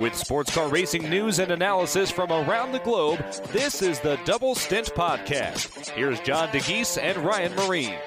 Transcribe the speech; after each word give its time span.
With 0.00 0.14
sports 0.14 0.54
car 0.54 0.68
racing 0.68 1.10
news 1.10 1.40
and 1.40 1.52
analysis 1.52 2.10
from 2.10 2.30
around 2.30 2.72
the 2.72 2.78
globe, 2.78 3.18
this 3.48 3.82
is 3.82 4.00
the 4.00 4.18
Double 4.24 4.54
Stint 4.54 4.94
Podcast. 4.94 5.90
Here's 5.90 6.20
John 6.20 6.48
Dagys 6.48 6.96
and 7.00 7.18
Ryan 7.18 7.52
Myrehn. 7.52 7.98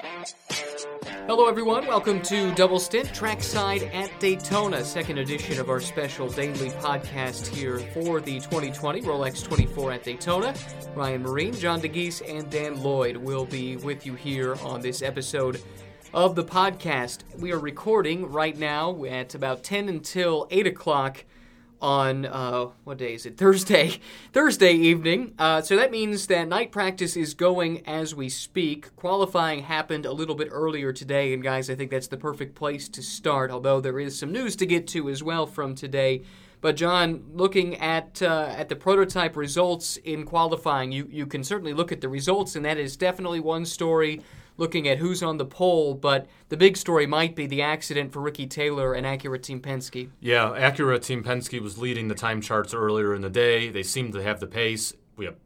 Hello, 1.26 1.46
everyone. 1.48 1.86
Welcome 1.86 2.20
to 2.22 2.52
Double 2.54 2.80
Stint 2.80 3.08
Trackside 3.14 3.84
at 3.94 4.10
Daytona, 4.18 4.84
second 4.84 5.18
edition 5.18 5.60
of 5.60 5.70
our 5.70 5.80
special 5.80 6.28
daily 6.28 6.70
podcast 6.70 7.46
here 7.46 7.78
for 7.78 8.20
the 8.20 8.40
2020 8.40 9.02
Rolex 9.02 9.44
24 9.44 9.92
at 9.92 10.02
Daytona. 10.02 10.52
Ryan 10.96 11.22
Myrehn, 11.22 11.58
John 11.58 11.80
Dagys, 11.80 12.22
and 12.28 12.50
Dan 12.50 12.82
Lloyd 12.82 13.16
will 13.16 13.46
be 13.46 13.76
with 13.76 14.04
you 14.04 14.14
here 14.14 14.56
on 14.64 14.80
this 14.80 15.00
episode 15.00 15.62
of 16.14 16.36
the 16.36 16.44
podcast. 16.44 17.18
We 17.36 17.50
are 17.50 17.58
recording 17.58 18.30
right 18.30 18.56
now 18.56 19.04
at 19.04 19.34
about 19.34 19.64
10 19.64 19.88
until 19.88 20.46
8 20.48 20.64
o'clock 20.68 21.24
on 21.82 22.24
uh, 22.24 22.66
what 22.84 22.98
day 22.98 23.14
is 23.14 23.26
it? 23.26 23.36
Thursday, 23.36 23.98
Thursday 24.32 24.74
evening. 24.74 25.34
Uh, 25.40 25.60
so 25.60 25.74
that 25.76 25.90
means 25.90 26.28
that 26.28 26.46
night 26.46 26.70
practice 26.70 27.16
is 27.16 27.34
going 27.34 27.84
as 27.84 28.14
we 28.14 28.28
speak. 28.28 28.94
Qualifying 28.94 29.64
happened 29.64 30.06
a 30.06 30.12
little 30.12 30.36
bit 30.36 30.48
earlier 30.52 30.92
today, 30.92 31.34
and 31.34 31.42
guys, 31.42 31.68
I 31.68 31.74
think 31.74 31.90
that's 31.90 32.06
the 32.06 32.16
perfect 32.16 32.54
place 32.54 32.88
to 32.90 33.02
start. 33.02 33.50
Although 33.50 33.80
there 33.80 33.98
is 33.98 34.16
some 34.16 34.30
news 34.30 34.54
to 34.56 34.66
get 34.66 34.86
to 34.88 35.10
as 35.10 35.20
well 35.20 35.46
from 35.46 35.74
today. 35.74 36.22
But 36.60 36.76
John, 36.76 37.24
looking 37.34 37.76
at 37.76 38.22
uh, 38.22 38.54
at 38.56 38.68
the 38.68 38.76
prototype 38.76 39.36
results 39.36 39.96
in 39.96 40.24
qualifying, 40.24 40.92
you 40.92 41.08
you 41.10 41.26
can 41.26 41.42
certainly 41.42 41.74
look 41.74 41.90
at 41.90 42.00
the 42.00 42.08
results, 42.08 42.54
and 42.54 42.64
that 42.64 42.78
is 42.78 42.96
definitely 42.96 43.40
one 43.40 43.66
story 43.66 44.22
looking 44.56 44.88
at 44.88 44.98
who's 44.98 45.22
on 45.22 45.36
the 45.36 45.44
pole, 45.44 45.94
but 45.94 46.26
the 46.48 46.56
big 46.56 46.76
story 46.76 47.06
might 47.06 47.34
be 47.34 47.46
the 47.46 47.62
accident 47.62 48.12
for 48.12 48.20
Ricky 48.20 48.46
Taylor 48.46 48.94
and 48.94 49.06
Acura 49.06 49.42
Team 49.42 49.60
Penske. 49.60 50.10
Yeah, 50.20 50.54
Acura 50.56 51.02
Team 51.02 51.24
Penske 51.24 51.60
was 51.60 51.78
leading 51.78 52.08
the 52.08 52.14
time 52.14 52.40
charts 52.40 52.72
earlier 52.72 53.14
in 53.14 53.22
the 53.22 53.30
day. 53.30 53.68
They 53.70 53.82
seemed 53.82 54.12
to 54.12 54.22
have 54.22 54.40
the 54.40 54.46
pace, 54.46 54.92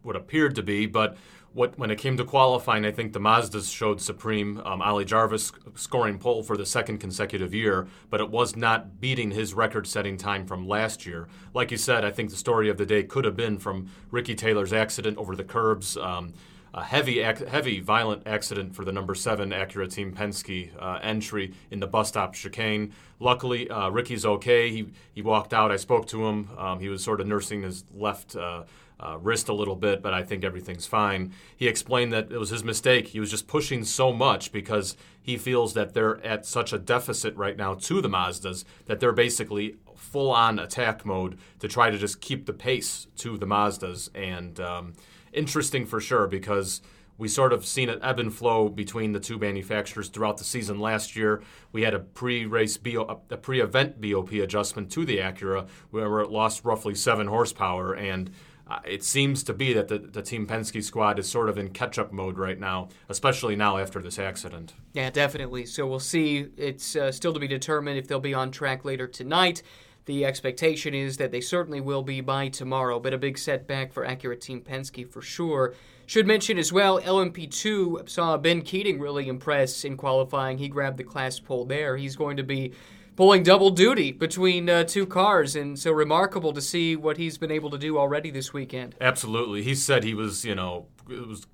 what 0.03 0.17
appeared 0.17 0.55
to 0.56 0.62
be, 0.62 0.87
but 0.87 1.17
what, 1.55 1.78
when 1.78 1.91
it 1.91 1.97
came 1.97 2.17
to 2.19 2.25
qualifying, 2.25 2.84
I 2.84 2.92
think 2.92 3.15
the 3.15 3.20
Mazdas 3.20 3.75
showed 3.75 4.00
supreme. 4.03 4.61
Um, 4.65 4.83
Olly 4.83 5.06
Jarvis 5.06 5.50
scoring 5.75 6.19
pole 6.19 6.43
for 6.43 6.59
the 6.59 6.67
second 6.67 6.98
consecutive 6.98 7.55
year, 7.55 7.89
but 8.11 8.20
it 8.20 8.31
was 8.31 8.55
not 8.55 9.00
beating 9.00 9.31
his 9.31 9.55
record-setting 9.55 10.19
time 10.19 10.47
from 10.47 10.69
last 10.69 11.06
year. 11.06 11.27
Like 11.55 11.70
you 11.70 11.78
said, 11.78 12.05
I 12.05 12.11
think 12.11 12.31
the 12.31 12.37
story 12.37 12.69
of 12.69 12.77
the 12.77 12.87
day 12.87 13.03
could 13.03 13.25
have 13.25 13.34
been 13.34 13.59
from 13.59 13.91
Ricky 14.11 14.34
Taylor's 14.34 14.75
accident 14.75 15.17
over 15.17 15.34
the 15.34 15.43
curbs. 15.43 15.97
Um, 15.97 16.34
a 16.75 16.85
heavy, 16.85 17.23
heavy, 17.23 17.81
violent 17.81 18.27
accident 18.27 18.75
for 18.75 18.85
the 18.85 18.93
number 18.93 19.15
seven 19.15 19.51
Acura 19.51 19.93
Team 19.93 20.13
Penske 20.13 20.71
uh, 20.79 20.99
entry 21.03 21.55
in 21.71 21.81
the 21.81 21.87
bus 21.87 22.09
stop 22.09 22.35
chicane. 22.35 22.93
Luckily, 23.21 23.69
uh, 23.71 23.89
Ricky's 23.89 24.25
okay. 24.25 24.71
He 24.71 24.89
he 25.13 25.23
walked 25.23 25.55
out. 25.55 25.73
I 25.73 25.77
spoke 25.77 26.07
to 26.09 26.27
him. 26.27 26.51
Um, 26.57 26.81
he 26.81 26.89
was 26.89 27.03
sort 27.03 27.21
of 27.21 27.27
nursing 27.27 27.63
his 27.63 27.85
left. 27.95 28.37
Uh, 28.37 28.65
uh, 29.01 29.17
wrist 29.21 29.49
a 29.49 29.53
little 29.53 29.77
bit, 29.77 30.03
but 30.03 30.13
I 30.13 30.23
think 30.25 30.45
everything's 30.45 30.87
fine. 30.87 31.33
He 31.57 31.69
explained 31.69 32.13
that 32.13 32.33
it 32.33 32.39
was 32.39 32.51
his 32.51 32.65
mistake. 32.65 33.09
He 33.09 33.21
was 33.21 33.31
just 33.31 33.47
pushing 33.47 33.85
so 33.85 34.13
much 34.13 34.51
because 34.51 34.97
he 35.23 35.37
feels 35.37 35.75
that 35.75 35.95
they're 35.95 36.25
at 36.25 36.45
such 36.47 36.73
a 36.73 36.79
deficit 36.79 37.37
right 37.37 37.57
now 37.57 37.75
to 37.75 38.01
the 38.01 38.09
Mazdas 38.09 38.65
that 38.87 38.99
they're 38.99 39.13
basically 39.13 39.77
full 39.95 40.31
on 40.31 40.59
attack 40.59 41.05
mode 41.05 41.39
to 41.61 41.69
try 41.69 41.91
to 41.91 41.99
just 41.99 42.21
keep 42.21 42.47
the 42.47 42.53
pace 42.53 43.07
to 43.19 43.37
the 43.37 43.47
Mazdas. 43.47 44.09
And 44.15 44.59
um, 44.59 44.95
interesting 45.33 45.87
for 45.87 46.01
sure 46.01 46.27
because 46.27 46.81
we 47.19 47.27
sort 47.27 47.53
of 47.53 47.67
seen 47.67 47.89
an 47.89 47.98
ebb 48.01 48.21
and 48.21 48.33
flow 48.33 48.69
between 48.69 49.12
the 49.12 49.21
two 49.21 49.39
manufacturers 49.39 50.09
throughout 50.09 50.39
the 50.39 50.45
season 50.45 50.79
last 50.79 51.17
year. 51.17 51.43
We 51.73 51.83
had 51.83 51.93
a 51.93 51.98
pre-race 51.98 52.77
BO, 52.77 53.21
a 53.29 53.37
pre-event 53.37 54.01
BOP 54.01 54.33
adjustment 54.34 54.91
to 54.93 55.05
the 55.05 55.19
Acura 55.19 55.69
where 55.91 56.21
it 56.21 56.31
lost 56.31 56.65
roughly 56.65 56.95
seven 56.95 57.27
horsepower, 57.27 57.93
and 57.93 58.31
uh, 58.71 58.79
it 58.87 59.03
seems 59.03 59.43
to 59.45 59.53
be 59.53 59.73
that 59.73 59.89
the, 59.89 59.99
the 59.99 60.23
Team 60.23 60.47
Penske 60.47 60.83
squad 60.84 61.19
is 61.19 61.29
sort 61.29 61.49
of 61.49 61.59
in 61.59 61.71
catch-up 61.71 62.12
mode 62.12 62.39
right 62.39 62.61
now, 62.61 62.89
especially 63.09 63.56
now 63.56 63.78
after 63.78 64.00
this 64.00 64.19
accident. 64.19 64.75
Yeah, 64.93 65.10
definitely. 65.10 65.66
So 65.66 65.87
we'll 65.87 66.00
see. 66.00 66.49
It's 66.56 66.95
uh, 66.95 67.10
still 67.10 67.33
to 67.33 67.41
be 67.41 67.49
determined 67.49 67.99
if 67.99 68.06
they'll 68.06 68.21
be 68.21 68.34
on 68.34 68.50
track 68.50 68.84
later 68.84 69.09
tonight. 69.09 69.62
The 70.09 70.25
expectation 70.25 70.95
is 70.95 71.19
that 71.19 71.33
they 71.33 71.43
certainly 71.43 71.83
will 71.83 72.03
be 72.03 72.23
by 72.23 72.49
tomorrow, 72.49 72.99
but 72.99 73.13
a 73.13 73.19
big 73.19 73.37
setback 73.37 73.93
for 73.93 74.07
Acura 74.07 74.41
Team 74.41 74.63
Penske 74.63 75.07
for 75.07 75.21
sure. 75.21 75.75
Should 76.07 76.27
mention 76.27 76.57
as 76.57 76.73
well, 76.73 76.99
LMP2 76.99 78.09
saw 78.09 78.39
Ben 78.39 78.63
Keating 78.63 79.01
really 79.01 79.29
impress 79.29 79.85
in 79.85 79.99
qualifying. 79.99 80.57
He 80.57 80.69
grabbed 80.69 80.97
the 80.97 81.05
class 81.05 81.39
pole 81.39 81.67
there. 81.67 81.99
He's 81.99 82.17
going 82.17 82.39
to 82.39 82.43
be 82.43 82.73
pulling 83.17 83.43
double 83.43 83.69
duty 83.69 84.11
between 84.11 84.71
uh, 84.71 84.85
two 84.85 85.05
cars, 85.05 85.55
and 85.55 85.79
so 85.79 85.93
remarkable 85.93 86.55
to 86.55 86.63
see 86.63 86.97
what 86.97 87.19
he's 87.19 87.37
been 87.37 87.51
able 87.51 87.69
to 87.69 87.79
do 87.79 87.99
already 87.99 88.31
this 88.31 88.55
weekend. 88.55 88.95
Absolutely. 89.03 89.63
He 89.63 89.75
said 89.75 90.05
he 90.05 90.15
was, 90.15 90.43
you 90.43 90.55
know, 90.55 90.87
it 91.11 91.29
was 91.29 91.47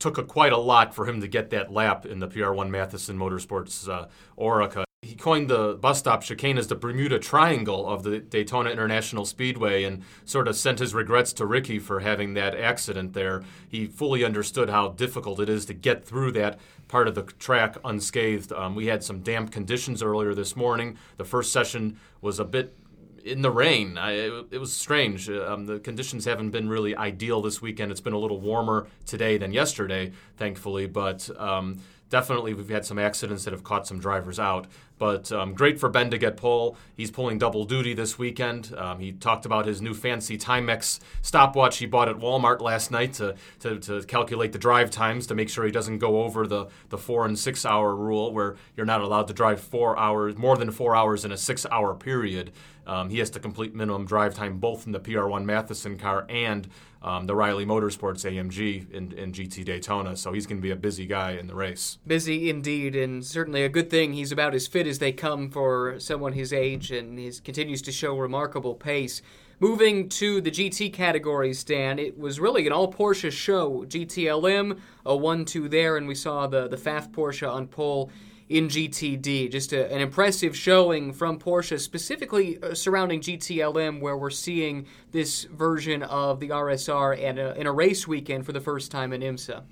took 0.00 0.18
a, 0.18 0.24
quite 0.24 0.52
a 0.52 0.58
lot 0.58 0.96
for 0.96 1.06
him 1.06 1.20
to 1.20 1.28
get 1.28 1.50
that 1.50 1.70
lap 1.70 2.04
in 2.04 2.18
the 2.18 2.26
PR1 2.26 2.70
Mathiasen 2.70 3.16
Motorsports 3.16 3.88
uh, 3.88 4.08
Oreca. 4.36 4.82
Coined 5.20 5.50
the 5.50 5.74
bus 5.78 5.98
stop 5.98 6.22
chicane 6.22 6.56
as 6.56 6.68
the 6.68 6.74
Bermuda 6.74 7.18
Triangle 7.18 7.86
of 7.86 8.04
the 8.04 8.20
Daytona 8.20 8.70
International 8.70 9.26
Speedway 9.26 9.84
and 9.84 10.02
sort 10.24 10.48
of 10.48 10.56
sent 10.56 10.78
his 10.78 10.94
regrets 10.94 11.34
to 11.34 11.44
Ricky 11.44 11.78
for 11.78 12.00
having 12.00 12.32
that 12.34 12.54
accident 12.54 13.12
there. 13.12 13.42
He 13.68 13.86
fully 13.86 14.24
understood 14.24 14.70
how 14.70 14.88
difficult 14.88 15.38
it 15.38 15.50
is 15.50 15.66
to 15.66 15.74
get 15.74 16.06
through 16.06 16.32
that 16.32 16.58
part 16.88 17.06
of 17.06 17.14
the 17.14 17.24
track 17.24 17.76
unscathed. 17.84 18.50
Um, 18.50 18.74
we 18.74 18.86
had 18.86 19.04
some 19.04 19.20
damp 19.20 19.52
conditions 19.52 20.02
earlier 20.02 20.34
this 20.34 20.56
morning. 20.56 20.96
The 21.18 21.24
first 21.26 21.52
session 21.52 21.98
was 22.22 22.38
a 22.38 22.44
bit 22.46 22.74
in 23.22 23.42
the 23.42 23.50
rain. 23.50 23.98
I, 23.98 24.12
it, 24.12 24.46
it, 24.52 24.58
was 24.58 24.72
strange. 24.72 25.28
Um, 25.28 25.66
the 25.66 25.80
conditions 25.80 26.24
haven't 26.24 26.50
been 26.50 26.70
really 26.70 26.96
ideal 26.96 27.42
this 27.42 27.60
weekend. 27.60 27.92
It's 27.92 28.00
been 28.00 28.14
a 28.14 28.18
little 28.18 28.40
warmer 28.40 28.86
today 29.04 29.36
than 29.36 29.52
yesterday, 29.52 30.12
thankfully, 30.38 30.86
but. 30.86 31.28
Um, 31.38 31.80
definitely 32.10 32.52
we've 32.52 32.68
had 32.68 32.84
some 32.84 32.98
accidents 32.98 33.44
that 33.44 33.52
have 33.52 33.64
caught 33.64 33.86
some 33.86 33.98
drivers 33.98 34.38
out. 34.38 34.66
But 35.00 35.32
um, 35.32 35.54
great 35.54 35.80
for 35.80 35.88
Ben 35.88 36.10
to 36.10 36.18
get 36.18 36.36
pole. 36.36 36.76
He's 36.94 37.10
pulling 37.10 37.38
double 37.38 37.64
duty 37.64 37.94
this 37.94 38.18
weekend. 38.18 38.74
Um, 38.76 38.98
he 38.98 39.12
talked 39.12 39.46
about 39.46 39.64
his 39.64 39.80
new 39.80 39.94
fancy 39.94 40.36
Timex 40.36 41.00
stopwatch 41.22 41.78
he 41.78 41.86
bought 41.86 42.10
at 42.10 42.16
Walmart 42.16 42.60
last 42.60 42.90
night 42.90 43.14
to, 43.14 43.34
to, 43.60 43.78
to, 43.78 44.02
calculate 44.02 44.52
the 44.52 44.58
drive 44.58 44.90
times 44.90 45.26
to 45.28 45.34
make 45.34 45.48
sure 45.48 45.64
he 45.64 45.70
doesn't 45.70 46.00
go 46.00 46.22
over 46.22 46.46
the, 46.46 46.66
the 46.90 46.98
four 46.98 47.24
and 47.24 47.38
six 47.38 47.64
hour 47.64 47.96
rule 47.96 48.30
where 48.34 48.56
you're 48.76 48.84
not 48.84 49.00
allowed 49.00 49.26
to 49.28 49.32
drive 49.32 49.58
four 49.58 49.98
hours, 49.98 50.36
more 50.36 50.58
than 50.58 50.70
four 50.70 50.94
hours 50.94 51.24
in 51.24 51.32
a 51.32 51.36
six 51.38 51.64
hour 51.70 51.94
period. 51.94 52.52
Um, 52.86 53.08
he 53.08 53.20
has 53.20 53.30
to 53.30 53.40
complete 53.40 53.74
minimum 53.74 54.04
drive 54.04 54.34
time 54.34 54.58
both 54.58 54.84
in 54.84 54.92
the 54.92 55.00
PR1 55.00 55.44
Mathiasen 55.44 55.98
car 55.98 56.26
and 56.28 56.68
um, 57.02 57.26
the 57.26 57.34
Riley 57.34 57.64
Motorsports 57.64 58.30
AMG 58.30 58.90
in, 58.90 59.12
in 59.12 59.32
GT 59.32 59.64
Daytona. 59.64 60.16
So 60.16 60.32
he's 60.32 60.46
going 60.46 60.58
to 60.58 60.62
be 60.62 60.70
a 60.70 60.76
busy 60.76 61.06
guy 61.06 61.32
in 61.32 61.46
the 61.46 61.54
race. 61.54 61.98
Busy 62.06 62.50
indeed, 62.50 62.94
and 62.94 63.24
certainly 63.24 63.64
a 63.64 63.68
good 63.68 63.90
thing. 63.90 64.12
He's 64.12 64.32
about 64.32 64.54
as 64.54 64.66
fit 64.66 64.86
as 64.90 64.98
they 64.98 65.12
come 65.12 65.48
for 65.48 65.98
someone 65.98 66.34
his 66.34 66.52
age, 66.52 66.90
and 66.90 67.18
he 67.18 67.32
continues 67.42 67.80
to 67.82 67.92
show 67.92 68.18
remarkable 68.18 68.74
pace. 68.74 69.22
Moving 69.60 70.08
to 70.10 70.40
the 70.40 70.50
GT 70.50 70.92
category, 70.92 71.54
Stan, 71.54 71.98
it 71.98 72.18
was 72.18 72.40
really 72.40 72.66
an 72.66 72.72
all 72.72 72.92
Porsche 72.92 73.30
show. 73.30 73.84
GTLM, 73.86 74.78
a 75.06 75.16
1 75.16 75.44
2 75.44 75.68
there, 75.68 75.96
and 75.96 76.08
we 76.08 76.14
saw 76.14 76.46
the, 76.46 76.66
the 76.66 76.76
Pfaff 76.76 77.10
Porsche 77.10 77.50
on 77.50 77.68
pole 77.68 78.10
in 78.48 78.68
GTD. 78.68 79.52
Just 79.52 79.72
a, 79.72 79.92
an 79.92 80.00
impressive 80.00 80.56
showing 80.56 81.12
from 81.12 81.38
Porsche, 81.38 81.78
specifically 81.78 82.58
uh, 82.62 82.74
surrounding 82.74 83.20
GTLM, 83.20 84.00
where 84.00 84.16
we're 84.16 84.30
seeing 84.30 84.86
this 85.12 85.44
version 85.44 86.02
of 86.02 86.40
the 86.40 86.48
RSR 86.48 87.18
in 87.18 87.38
a, 87.38 87.52
in 87.52 87.66
a 87.66 87.72
race 87.72 88.08
weekend 88.08 88.46
for 88.46 88.52
the 88.52 88.60
first 88.60 88.90
time 88.90 89.12
in 89.12 89.20
IMSA. 89.20 89.62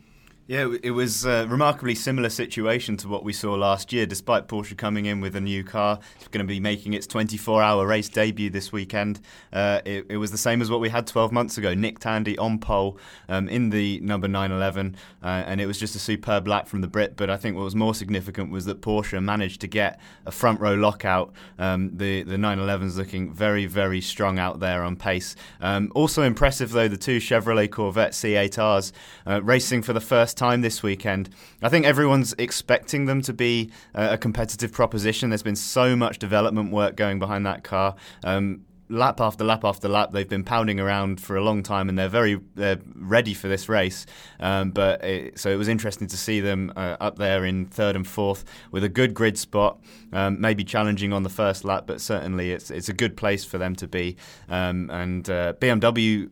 Yeah, 0.49 0.75
it 0.83 0.93
was 0.93 1.27
a 1.27 1.47
remarkably 1.47 1.95
similar 1.95 2.31
situation 2.31 2.97
to 2.99 3.09
what 3.09 3.23
we 3.23 3.35
saw 3.35 3.53
last 3.53 3.93
year. 3.93 4.07
Despite 4.07 4.49
Porsche 4.49 4.75
coming 4.79 5.05
in 5.05 5.21
with 5.21 5.37
a 5.37 5.43
new 5.43 5.63
car, 5.63 5.99
it's 6.17 6.29
going 6.29 6.43
to 6.43 6.49
be 6.49 6.59
making 6.59 6.95
its 6.95 7.07
24-hour 7.07 7.87
race 7.87 8.09
debut 8.09 8.49
this 8.49 8.73
weekend. 8.73 9.21
Uh, 9.53 9.83
it, 9.85 10.07
it, 10.09 10.17
was 10.17 10.31
the 10.31 10.39
same 10.39 10.63
as 10.63 10.71
what 10.71 10.81
we 10.81 10.89
had 10.89 11.07
12 11.07 11.33
months 11.33 11.59
ago. 11.59 11.75
Nick 11.75 11.99
Tandy 11.99 12.39
on 12.39 12.59
pole 12.59 12.99
um, 13.29 13.47
in 13.51 13.69
the 13.69 14.01
number 14.01 14.27
911, 14.27 14.97
uh, 15.23 15.27
and 15.27 15.61
it 15.61 15.67
was 15.67 15.79
just 15.79 15.95
a 15.95 15.99
superb 15.99 16.49
lap 16.49 16.67
from 16.67 16.81
the 16.81 16.89
Brit. 16.89 17.15
But 17.15 17.29
I 17.29 17.37
think 17.37 17.55
what 17.55 17.65
was 17.65 17.77
more 17.77 17.95
significant 17.95 18.51
was 18.51 18.65
that 18.65 18.81
Porsche 18.81 19.23
managed 19.23 19.61
to 19.61 19.67
get 19.67 20.01
a 20.25 20.31
front 20.31 20.61
row 20.61 20.73
lockout. 20.73 21.31
Um, 21.59 21.95
the 21.95 22.23
the 22.23 22.37
911's 22.37 22.97
looking 22.97 23.35
very 23.35 23.67
very 23.67 24.01
strong 24.01 24.39
out 24.39 24.61
there 24.61 24.83
on 24.83 24.97
pace. 24.97 25.37
Um, 25.61 25.93
also 25.95 26.23
impressive 26.23 26.71
though 26.71 26.89
the 26.89 26.97
two 26.97 27.19
Chevrolet 27.19 27.71
Corvette 27.71 28.13
C8Rs 28.13 28.93
uh, 29.27 29.43
racing 29.43 29.83
for 29.83 29.93
the 29.93 30.01
first 30.01 30.38
time 30.39 30.63
this 30.63 30.83
weekend. 30.83 31.29
I 31.63 31.69
think 31.69 31.85
everyone's 31.85 32.35
expecting 32.39 33.05
them 33.05 33.21
to 33.23 33.33
be 33.33 33.71
uh, 33.95 34.09
a 34.13 34.19
competitive 34.19 34.73
proposition. 34.73 35.31
There's 35.31 35.43
been 35.43 35.57
so 35.57 35.97
much 35.97 36.19
development 36.19 36.73
work 36.73 36.97
going 36.97 37.19
behind 37.19 37.45
that 37.47 37.65
car. 37.65 37.97
Um, 38.25 38.65
lap 38.89 39.21
after 39.21 39.45
lap 39.45 39.65
after 39.65 39.89
lap. 39.89 40.13
They've 40.13 40.29
been 40.29 40.45
pounding 40.45 40.81
around 40.81 41.21
for 41.21 41.37
a 41.37 41.43
long 41.43 41.63
time, 41.63 41.89
and 41.89 41.99
they're 41.99 42.09
very 42.09 42.41
they're 42.55 42.79
ready 42.95 43.35
for 43.35 43.49
this 43.49 43.69
race. 43.69 44.07
Um, 44.41 44.71
but 44.71 45.05
it, 45.05 45.39
so 45.39 45.51
it 45.51 45.57
was 45.57 45.69
interesting 45.69 46.09
to 46.09 46.17
see 46.17 46.41
them 46.41 46.73
uh, 46.77 46.97
up 47.01 47.19
there 47.19 47.45
in 47.45 47.67
third 47.67 47.97
and 47.97 48.07
fourth 48.07 48.45
with 48.71 48.85
a 48.85 48.89
good 48.89 49.15
grid 49.15 49.39
spot. 49.39 49.79
Um, 50.13 50.41
maybe 50.41 50.65
challenging 50.65 51.13
on 51.13 51.23
the 51.23 51.31
first 51.31 51.65
lap, 51.65 51.85
but 51.87 52.01
certainly 52.01 52.53
it's 52.53 52.71
it's 52.71 52.89
a 52.89 52.95
good 52.95 53.17
place 53.17 53.45
for 53.45 53.59
them 53.59 53.75
to 53.77 53.89
be. 53.89 54.17
Um, 54.49 54.91
and 54.91 55.29
uh, 55.29 55.55
BMW 55.55 56.31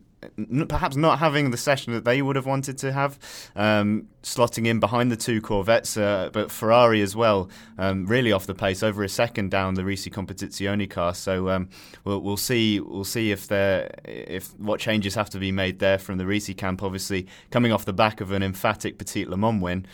perhaps 0.67 0.95
not 0.95 1.19
having 1.19 1.51
the 1.51 1.57
session 1.57 1.93
that 1.93 2.05
they 2.05 2.21
would 2.21 2.35
have 2.35 2.45
wanted 2.45 2.77
to 2.79 2.91
have, 2.91 3.19
um, 3.55 4.07
slotting 4.23 4.65
in 4.65 4.79
behind 4.79 5.11
the 5.11 5.15
two 5.15 5.41
Corvettes, 5.41 5.95
uh, 5.95 6.29
but 6.33 6.51
Ferrari 6.51 7.01
as 7.01 7.15
well, 7.15 7.49
um, 7.77 8.05
really 8.07 8.31
off 8.31 8.45
the 8.45 8.55
pace, 8.55 8.81
over 8.81 9.03
a 9.03 9.09
second 9.09 9.51
down 9.51 9.75
the 9.75 9.83
Risi 9.83 10.11
Competizione 10.11 10.89
car. 10.89 11.13
So 11.13 11.49
um, 11.49 11.69
we'll, 12.03 12.19
we'll 12.19 12.37
see 12.37 12.79
we'll 12.79 13.03
see 13.03 13.31
if 13.31 13.47
there 13.47 13.91
if 14.05 14.57
what 14.59 14.79
changes 14.79 15.15
have 15.15 15.29
to 15.31 15.39
be 15.39 15.51
made 15.51 15.79
there 15.79 15.99
from 15.99 16.17
the 16.17 16.23
Risi 16.23 16.57
camp. 16.57 16.83
Obviously, 16.83 17.27
coming 17.51 17.71
off 17.71 17.85
the 17.85 17.93
back 17.93 18.19
of 18.19 18.31
an 18.31 18.43
emphatic 18.43 18.97
Petit 18.97 19.25
Le 19.25 19.37
Mans 19.37 19.61
win. 19.61 19.85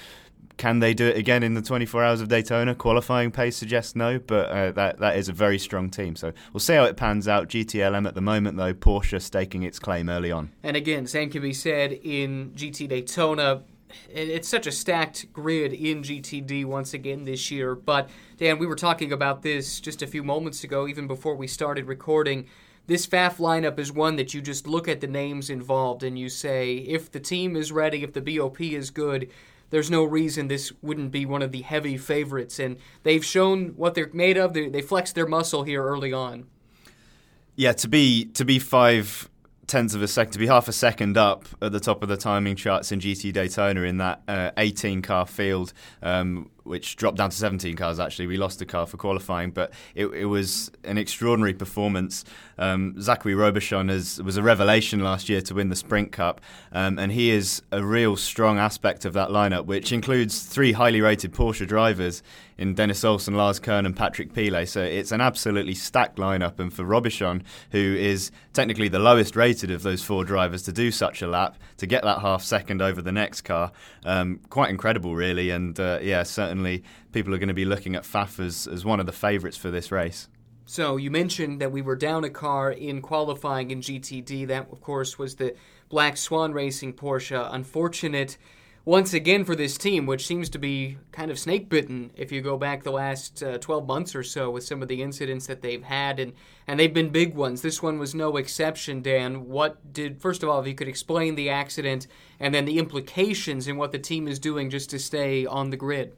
Can 0.58 0.80
they 0.80 0.94
do 0.94 1.08
it 1.08 1.18
again 1.18 1.44
in 1.44 1.54
the 1.54 1.62
24 1.62 2.04
hours 2.04 2.22
of 2.22 2.28
Daytona? 2.28 2.76
Qualifying 2.76 3.32
pace 3.32 3.58
suggests 3.58 3.96
no, 3.96 4.20
but 4.20 4.50
uh, 4.50 4.72
that 4.72 5.00
that 5.00 5.18
is 5.18 5.30
a 5.30 5.34
very 5.34 5.60
strong 5.60 5.90
team. 5.90 6.16
So 6.16 6.32
we'll 6.52 6.60
see 6.60 6.74
how 6.74 6.84
it 6.84 6.98
pans 6.98 7.28
out. 7.28 7.50
GTLM 7.50 8.08
at 8.08 8.16
the 8.16 8.22
moment, 8.22 8.58
though, 8.58 8.74
Porsche 8.74 9.22
staking 9.22 9.64
its 9.64 9.80
claim 9.80 10.10
early 10.10 10.32
on. 10.32 10.52
And 10.64 10.78
again, 10.78 11.08
same 11.08 11.30
can 11.30 11.42
be 11.42 11.54
said 11.54 11.94
in 12.04 12.52
GT 12.52 12.88
Daytona. 12.88 13.64
It's 14.10 14.48
such 14.48 14.66
a 14.66 14.72
stacked 14.72 15.32
grid 15.34 15.72
in 15.72 16.02
GTD 16.02 16.66
once 16.66 16.94
again 16.94 17.26
this 17.26 17.52
year. 17.52 17.76
But 17.76 18.10
Dan, 18.38 18.58
we 18.58 18.66
were 18.66 18.76
talking 18.76 19.12
about 19.12 19.44
this 19.44 19.80
just 19.80 20.02
a 20.02 20.08
few 20.08 20.24
moments 20.24 20.64
ago, 20.64 20.88
even 20.88 21.06
before 21.06 21.36
we 21.36 21.48
started 21.48 21.86
recording 21.86 22.48
this 22.86 23.08
Pfaff 23.08 23.38
lineup 23.38 23.80
is 23.80 23.94
one 23.94 24.18
that 24.18 24.34
you 24.34 24.42
just 24.42 24.68
look 24.68 24.90
at 24.90 25.00
the 25.00 25.08
names 25.08 25.50
involved 25.50 26.04
and 26.04 26.20
you 26.20 26.28
say, 26.28 26.76
if 26.76 27.10
the 27.10 27.20
team 27.20 27.56
is 27.56 27.72
ready, 27.72 28.04
if 28.04 28.12
the 28.12 28.22
BOP 28.22 28.60
is 28.60 28.90
good, 28.90 29.30
there's 29.74 29.90
no 29.90 30.04
reason 30.04 30.48
this 30.48 30.72
wouldn't 30.82 31.12
be 31.12 31.26
one 31.26 31.42
of 31.42 31.52
the 31.52 31.62
heavy 31.62 31.98
favorites. 31.98 32.60
And 32.60 32.78
they've 33.02 33.26
shown 33.26 33.70
what 33.70 33.96
they're 33.96 34.10
made 34.14 34.38
of. 34.38 34.54
They, 34.54 34.70
they 34.70 34.82
flexed 34.82 35.16
their 35.16 35.26
muscle 35.26 35.64
here 35.64 35.84
early 35.84 36.14
on. 36.14 36.46
Yeah, 37.56 37.74
to 37.74 37.88
be 37.88 38.26
to 38.34 38.46
be 38.46 38.60
five 38.60 39.30
tenths 39.68 39.96
of 39.96 40.02
a 40.02 40.08
second, 40.08 40.34
to 40.34 40.40
be 40.40 40.48
half 40.48 40.68
a 40.68 40.72
second 40.72 41.18
up 41.18 41.46
at 41.62 41.72
the 41.72 41.80
top 41.80 42.04
of 42.04 42.10
the 42.10 42.18
timing 42.18 42.56
charts 42.56 42.92
in 42.92 43.00
GT 43.00 43.34
Daytona 43.34 43.82
in 43.82 43.98
that 43.98 44.22
uh, 44.28 44.52
18 44.58 45.02
car 45.02 45.26
field, 45.26 45.74
um, 46.02 46.50
which 46.64 46.96
dropped 46.96 47.18
down 47.18 47.30
to 47.30 47.36
17 47.36 47.76
cars 47.76 48.00
actually. 48.00 48.28
We 48.28 48.38
lost 48.38 48.62
a 48.62 48.66
car 48.66 48.86
for 48.86 48.98
qualifying, 48.98 49.52
but 49.52 49.72
it, 49.96 50.08
it 50.08 50.26
was 50.26 50.72
an 50.84 50.98
extraordinary 50.98 51.54
performance. 51.54 52.24
Um, 52.58 52.94
Zacharie 52.98 53.36
Robichon 53.36 53.90
is, 53.90 54.22
was 54.22 54.38
a 54.38 54.44
revelation 54.44 55.02
last 55.02 55.30
year 55.30 55.42
to 55.42 55.56
win 55.56 55.70
the 55.70 55.76
Sprint 55.76 56.12
Cup, 56.12 56.42
um, 56.72 56.98
and 57.00 57.12
he 57.12 57.32
is 57.32 57.62
a 57.72 57.84
real 57.84 58.16
strong 58.16 58.58
aspect 58.58 59.06
of 59.06 59.14
that 59.14 59.30
lineup, 59.30 59.66
which 59.66 59.92
includes 59.92 60.44
three 60.44 60.74
highly 60.74 61.02
rated 61.02 61.34
Porsche 61.34 61.68
drivers 61.68 62.24
in 62.58 62.76
Dennis 62.76 63.04
Olsen, 63.04 63.36
Lars 63.36 63.60
Kern, 63.60 63.86
and 63.86 63.96
Patrick 63.96 64.34
Pilet. 64.34 64.68
So 64.68 64.82
it's 64.82 65.12
an 65.12 65.22
absolutely 65.22 65.74
stacked 65.74 66.18
lineup, 66.18 66.60
and 66.60 66.72
for 66.72 66.84
Robichon, 66.84 67.42
who 67.72 67.80
is 67.80 68.32
technically 68.54 68.88
the 68.88 69.00
lowest 69.00 69.36
rated 69.36 69.72
of 69.72 69.82
those 69.82 70.04
four 70.04 70.24
drivers 70.24 70.62
to 70.64 70.72
do 70.72 70.92
such 70.92 71.22
a 71.22 71.28
lap, 71.28 71.58
to 71.78 71.88
get 71.88 72.04
that 72.04 72.20
half 72.20 72.44
second 72.44 72.82
over 72.82 73.02
the 73.02 73.12
next 73.12 73.42
car, 73.42 73.72
um, 74.06 74.40
quite 74.50 74.70
incredible, 74.70 75.16
really. 75.16 75.50
And 75.50 75.80
uh, 75.80 76.00
yeah, 76.02 76.24
certainly 76.24 76.53
certainly 76.54 76.84
people 77.12 77.34
are 77.34 77.40
going 77.40 77.48
to 77.48 77.54
be 77.56 77.66
looking 77.66 77.96
at 77.96 78.04
Pfaff 78.04 78.40
as, 78.40 78.68
as 78.68 78.86
one 78.86 79.00
of 79.00 79.08
the 79.08 79.12
favourites 79.12 79.58
for 79.58 79.72
this 79.72 79.92
race. 79.92 80.30
So 80.66 80.98
you 80.98 81.10
mentioned 81.10 81.60
that 81.62 81.72
we 81.72 81.82
were 81.82 81.96
down 81.96 82.24
a 82.24 82.30
car 82.30 82.72
in 82.72 83.02
qualifying 83.02 83.72
in 83.72 83.82
GTD. 83.82 84.48
That, 84.48 84.68
of 84.72 84.80
course, 84.80 85.18
was 85.18 85.36
the 85.36 85.56
Black 85.90 86.16
Swan 86.16 86.54
Racing 86.54 86.94
Porsche. 86.94 87.50
Unfortunate 87.52 88.38
once 88.86 89.14
again 89.14 89.46
for 89.46 89.56
this 89.56 89.78
team, 89.78 90.06
which 90.06 90.28
seems 90.28 90.50
to 90.50 90.60
be 90.60 90.98
kind 91.14 91.32
of 91.32 91.40
snake 91.40 91.70
bitten 91.70 92.12
if 92.16 92.34
you 92.34 92.42
go 92.42 92.58
back 92.58 92.84
the 92.84 92.92
last 92.92 93.42
uh, 93.42 93.58
12 93.58 93.88
months 93.88 94.14
or 94.14 94.24
so 94.24 94.52
with 94.52 94.66
some 94.66 94.82
of 94.82 94.90
the 94.90 95.02
incidents 95.02 95.48
that 95.48 95.62
they've 95.62 95.84
had, 95.84 96.20
and, 96.20 96.34
and 96.68 96.78
they've 96.78 96.94
been 96.94 97.10
big 97.10 97.34
ones. 97.34 97.62
This 97.62 97.82
one 97.82 97.98
was 97.98 98.14
no 98.14 98.36
exception, 98.36 99.02
Dan. 99.02 99.48
What 99.48 99.94
did, 99.94 100.22
first 100.22 100.44
of 100.44 100.50
all, 100.50 100.60
if 100.60 100.68
you 100.68 100.76
could 100.76 100.90
explain 100.90 101.36
the 101.36 101.50
accident 101.50 102.08
and 102.42 102.54
then 102.54 102.66
the 102.66 102.78
implications 102.78 103.68
and 103.68 103.78
what 103.78 103.94
the 103.94 104.00
team 104.00 104.28
is 104.28 104.38
doing 104.38 104.70
just 104.70 104.90
to 104.90 105.00
stay 105.00 105.46
on 105.46 105.70
the 105.70 105.78
grid? 105.78 106.14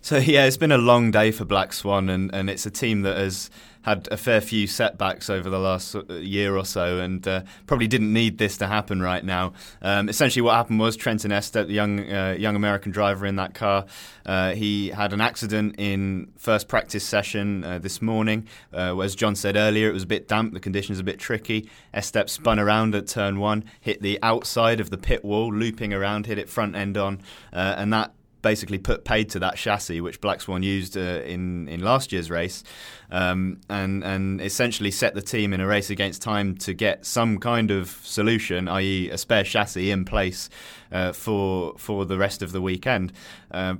So 0.00 0.16
yeah, 0.18 0.44
it's 0.44 0.56
been 0.56 0.72
a 0.72 0.78
long 0.78 1.10
day 1.10 1.30
for 1.30 1.44
Black 1.44 1.72
Swan, 1.72 2.08
and, 2.08 2.34
and 2.34 2.48
it's 2.50 2.66
a 2.66 2.70
team 2.70 3.02
that 3.02 3.16
has 3.16 3.50
had 3.86 4.08
a 4.10 4.16
fair 4.16 4.40
few 4.40 4.66
setbacks 4.66 5.30
over 5.30 5.48
the 5.48 5.60
last 5.60 5.94
year 6.10 6.56
or 6.56 6.64
so, 6.64 6.98
and 6.98 7.26
uh, 7.28 7.42
probably 7.68 7.86
didn't 7.86 8.12
need 8.12 8.36
this 8.36 8.56
to 8.56 8.66
happen 8.66 9.00
right 9.00 9.24
now. 9.24 9.52
Um, 9.80 10.08
essentially, 10.08 10.42
what 10.42 10.54
happened 10.56 10.80
was 10.80 10.96
Trenton 10.96 11.30
Estep, 11.30 11.68
the 11.68 11.72
young 11.72 12.00
uh, 12.00 12.34
young 12.36 12.56
American 12.56 12.90
driver 12.90 13.26
in 13.26 13.36
that 13.36 13.54
car, 13.54 13.86
uh, 14.26 14.54
he 14.54 14.88
had 14.88 15.12
an 15.12 15.20
accident 15.20 15.76
in 15.78 16.32
first 16.36 16.66
practice 16.66 17.04
session 17.04 17.62
uh, 17.62 17.78
this 17.78 18.02
morning. 18.02 18.48
Uh, 18.74 18.98
as 18.98 19.14
John 19.14 19.36
said 19.36 19.54
earlier, 19.54 19.88
it 19.88 19.92
was 19.92 20.02
a 20.02 20.08
bit 20.08 20.26
damp, 20.26 20.52
the 20.52 20.60
conditions 20.60 20.98
a 20.98 21.04
bit 21.04 21.20
tricky. 21.20 21.70
Estep 21.94 22.28
spun 22.28 22.58
around 22.58 22.96
at 22.96 23.06
turn 23.06 23.38
one, 23.38 23.64
hit 23.80 24.02
the 24.02 24.18
outside 24.20 24.80
of 24.80 24.90
the 24.90 24.98
pit 24.98 25.24
wall, 25.24 25.54
looping 25.54 25.94
around, 25.94 26.26
hit 26.26 26.38
it 26.38 26.48
front 26.48 26.74
end 26.74 26.96
on, 26.96 27.22
uh, 27.52 27.76
and 27.78 27.92
that 27.92 28.12
basically 28.46 28.78
put 28.78 29.04
paid 29.04 29.28
to 29.28 29.40
that 29.40 29.56
chassis 29.56 30.00
which 30.00 30.20
Black 30.20 30.40
Swan 30.40 30.62
used 30.62 30.96
uh, 30.96 31.34
in 31.34 31.66
in 31.68 31.80
last 31.80 32.12
year's 32.12 32.30
race, 32.30 32.62
um, 33.10 33.60
and 33.68 34.04
and 34.04 34.40
essentially 34.40 34.92
set 34.92 35.14
the 35.14 35.22
team 35.22 35.52
in 35.52 35.60
a 35.60 35.66
race 35.66 35.90
against 35.90 36.22
time 36.22 36.54
to 36.58 36.72
get 36.72 37.04
some 37.04 37.38
kind 37.38 37.72
of 37.72 37.90
solution, 38.04 38.68
i.e., 38.68 39.10
a 39.10 39.18
spare 39.18 39.42
chassis 39.42 39.90
in 39.90 40.04
place 40.04 40.48
uh, 40.92 41.12
for 41.12 41.74
for 41.76 42.04
the 42.04 42.16
rest 42.16 42.40
of 42.40 42.52
the 42.52 42.62
weekend. 42.62 43.12
Uh, 43.50 43.74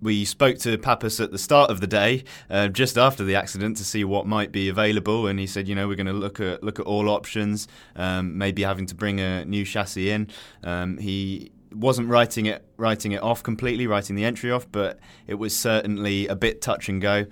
we 0.00 0.24
spoke 0.24 0.58
to 0.58 0.78
Pappas 0.78 1.20
at 1.20 1.30
the 1.32 1.38
start 1.38 1.68
of 1.70 1.80
the 1.80 1.86
day, 1.86 2.24
uh, 2.48 2.68
just 2.68 2.96
after 2.96 3.24
the 3.24 3.34
accident, 3.34 3.76
to 3.78 3.84
see 3.84 4.04
what 4.04 4.24
might 4.26 4.52
be 4.52 4.68
available, 4.68 5.26
and 5.26 5.38
he 5.38 5.46
said, 5.46 5.68
you 5.68 5.74
know, 5.74 5.88
we're 5.88 5.96
going 6.04 6.06
to 6.06 6.20
look 6.26 6.38
at 6.40 6.62
look 6.62 6.78
at 6.78 6.86
all 6.86 7.08
options, 7.08 7.66
um, 7.96 8.38
maybe 8.38 8.62
having 8.62 8.86
to 8.86 8.94
bring 8.94 9.20
a 9.20 9.44
new 9.44 9.64
chassis 9.64 10.10
in. 10.10 10.28
Um, 10.62 10.96
he 10.98 11.50
wasn't 11.72 12.08
writing 12.08 12.46
it 12.46 12.64
writing 12.76 13.12
it 13.12 13.22
off 13.22 13.42
completely, 13.42 13.86
writing 13.86 14.16
the 14.16 14.24
entry 14.24 14.50
off, 14.50 14.70
but 14.70 14.98
it 15.26 15.34
was 15.34 15.56
certainly 15.56 16.26
a 16.26 16.36
bit 16.36 16.60
touch 16.60 16.88
and 16.88 17.00
go. 17.00 17.26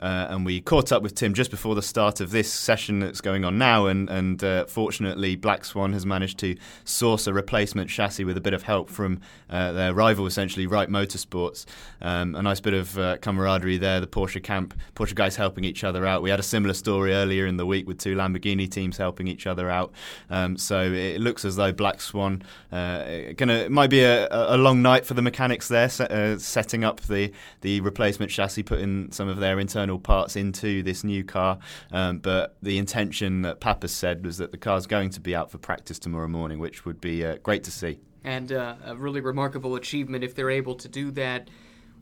Uh, 0.00 0.26
and 0.28 0.44
we 0.44 0.60
caught 0.60 0.92
up 0.92 1.02
with 1.02 1.14
Tim 1.14 1.34
just 1.34 1.50
before 1.50 1.74
the 1.74 1.82
start 1.82 2.20
of 2.20 2.30
this 2.30 2.52
session 2.52 2.98
that's 2.98 3.20
going 3.20 3.44
on 3.44 3.58
now, 3.58 3.86
and, 3.86 4.10
and 4.10 4.42
uh, 4.42 4.66
fortunately, 4.66 5.36
Black 5.36 5.64
Swan 5.64 5.92
has 5.92 6.04
managed 6.04 6.38
to 6.40 6.56
source 6.84 7.26
a 7.26 7.32
replacement 7.32 7.88
chassis 7.88 8.24
with 8.24 8.36
a 8.36 8.40
bit 8.40 8.54
of 8.54 8.64
help 8.64 8.90
from 8.90 9.20
uh, 9.48 9.72
their 9.72 9.94
rival, 9.94 10.26
essentially, 10.26 10.66
Wright 10.66 10.88
Motorsports. 10.88 11.64
Um, 12.02 12.34
a 12.34 12.42
nice 12.42 12.60
bit 12.60 12.74
of 12.74 12.98
uh, 12.98 13.16
camaraderie 13.18 13.78
there. 13.78 14.00
The 14.00 14.06
Porsche 14.06 14.42
camp, 14.42 14.74
Porsche 14.94 15.14
guys 15.14 15.36
helping 15.36 15.64
each 15.64 15.84
other 15.84 16.04
out. 16.04 16.22
We 16.22 16.30
had 16.30 16.40
a 16.40 16.44
similar 16.44 16.74
story 16.74 17.14
earlier 17.14 17.46
in 17.46 17.56
the 17.56 17.66
week 17.66 17.86
with 17.86 17.98
two 17.98 18.16
Lamborghini 18.16 18.70
teams 18.70 18.96
helping 18.96 19.28
each 19.28 19.46
other 19.46 19.70
out. 19.70 19.92
Um, 20.28 20.56
so 20.56 20.82
it 20.82 21.20
looks 21.20 21.44
as 21.44 21.56
though 21.56 21.72
Black 21.72 22.00
Swan 22.00 22.42
uh, 22.72 23.32
gonna 23.36 23.70
might 23.70 23.90
be 23.90 24.00
a, 24.00 24.28
a, 24.30 24.56
long 24.56 24.82
night 24.82 25.06
for 25.06 25.14
the 25.14 25.22
mechanics 25.22 25.68
there, 25.68 25.88
uh, 26.00 26.36
setting 26.38 26.84
up 26.84 27.00
the 27.02 27.32
the 27.60 27.80
replacement 27.80 28.30
chassis, 28.30 28.62
putting 28.62 29.10
some 29.12 29.28
of 29.28 29.38
their 29.38 29.60
internal 29.60 29.93
parts 29.98 30.36
into 30.36 30.82
this 30.82 31.04
new 31.04 31.24
car. 31.24 31.58
Um, 31.92 32.18
but 32.18 32.56
the 32.62 32.78
intention 32.78 33.42
that 33.42 33.60
Pappas 33.60 33.92
said 33.92 34.24
was 34.24 34.38
that 34.38 34.52
the 34.52 34.58
car's 34.58 34.86
going 34.86 35.10
to 35.10 35.20
be 35.20 35.34
out 35.34 35.50
for 35.50 35.58
practice 35.58 35.98
tomorrow 35.98 36.28
morning, 36.28 36.58
which 36.58 36.84
would 36.84 37.00
be 37.00 37.24
uh, 37.24 37.36
great 37.42 37.64
to 37.64 37.70
see. 37.70 37.98
And 38.22 38.52
uh, 38.52 38.76
a 38.84 38.96
really 38.96 39.20
remarkable 39.20 39.74
achievement 39.74 40.24
if 40.24 40.34
they're 40.34 40.50
able 40.50 40.74
to 40.76 40.88
do 40.88 41.10
that. 41.12 41.48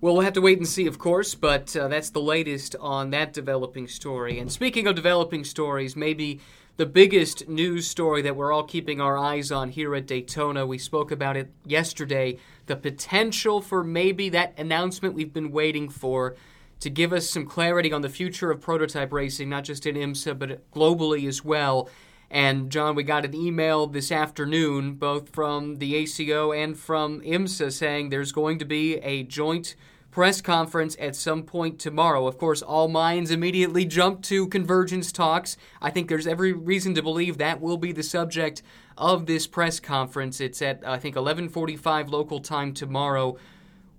Well, 0.00 0.14
we'll 0.14 0.24
have 0.24 0.32
to 0.32 0.40
wait 0.40 0.58
and 0.58 0.66
see, 0.66 0.86
of 0.86 0.98
course, 0.98 1.36
but 1.36 1.76
uh, 1.76 1.86
that's 1.86 2.10
the 2.10 2.20
latest 2.20 2.74
on 2.80 3.10
that 3.10 3.32
developing 3.32 3.86
story. 3.86 4.40
And 4.40 4.50
speaking 4.50 4.88
of 4.88 4.96
developing 4.96 5.44
stories, 5.44 5.94
maybe 5.94 6.40
the 6.76 6.86
biggest 6.86 7.48
news 7.48 7.86
story 7.86 8.22
that 8.22 8.34
we're 8.34 8.52
all 8.52 8.64
keeping 8.64 9.00
our 9.00 9.18
eyes 9.18 9.52
on 9.52 9.68
here 9.68 9.94
at 9.94 10.06
Daytona. 10.06 10.66
We 10.66 10.78
spoke 10.78 11.10
about 11.10 11.36
it 11.36 11.52
yesterday. 11.66 12.38
The 12.66 12.76
potential 12.76 13.60
for 13.60 13.84
maybe 13.84 14.28
that 14.30 14.58
announcement 14.58 15.14
we've 15.14 15.32
been 15.32 15.52
waiting 15.52 15.88
for 15.88 16.34
to 16.82 16.90
give 16.90 17.12
us 17.12 17.30
some 17.30 17.46
clarity 17.46 17.92
on 17.92 18.02
the 18.02 18.08
future 18.08 18.50
of 18.50 18.60
prototype 18.60 19.12
racing, 19.12 19.48
not 19.48 19.62
just 19.62 19.86
in 19.86 19.94
IMSA, 19.94 20.36
but 20.36 20.68
globally 20.72 21.28
as 21.28 21.44
well. 21.44 21.88
And 22.28 22.70
John, 22.70 22.96
we 22.96 23.04
got 23.04 23.24
an 23.24 23.34
email 23.36 23.86
this 23.86 24.10
afternoon, 24.10 24.94
both 24.94 25.28
from 25.28 25.76
the 25.76 25.94
ACO 25.94 26.50
and 26.50 26.76
from 26.76 27.20
IMSA, 27.20 27.70
saying 27.70 28.08
there's 28.08 28.32
going 28.32 28.58
to 28.58 28.64
be 28.64 28.96
a 28.96 29.22
joint 29.22 29.76
press 30.10 30.40
conference 30.40 30.96
at 30.98 31.14
some 31.14 31.44
point 31.44 31.78
tomorrow. 31.78 32.26
Of 32.26 32.36
course, 32.36 32.62
all 32.62 32.88
minds 32.88 33.30
immediately 33.30 33.84
jump 33.84 34.22
to 34.24 34.48
convergence 34.48 35.12
talks. 35.12 35.56
I 35.80 35.90
think 35.90 36.08
there's 36.08 36.26
every 36.26 36.52
reason 36.52 36.94
to 36.96 37.02
believe 37.02 37.38
that 37.38 37.60
will 37.60 37.78
be 37.78 37.92
the 37.92 38.02
subject 38.02 38.60
of 38.98 39.26
this 39.26 39.46
press 39.46 39.78
conference. 39.78 40.40
It's 40.40 40.60
at 40.60 40.82
I 40.84 40.98
think 40.98 41.14
11:45 41.14 42.10
local 42.10 42.40
time 42.40 42.74
tomorrow. 42.74 43.36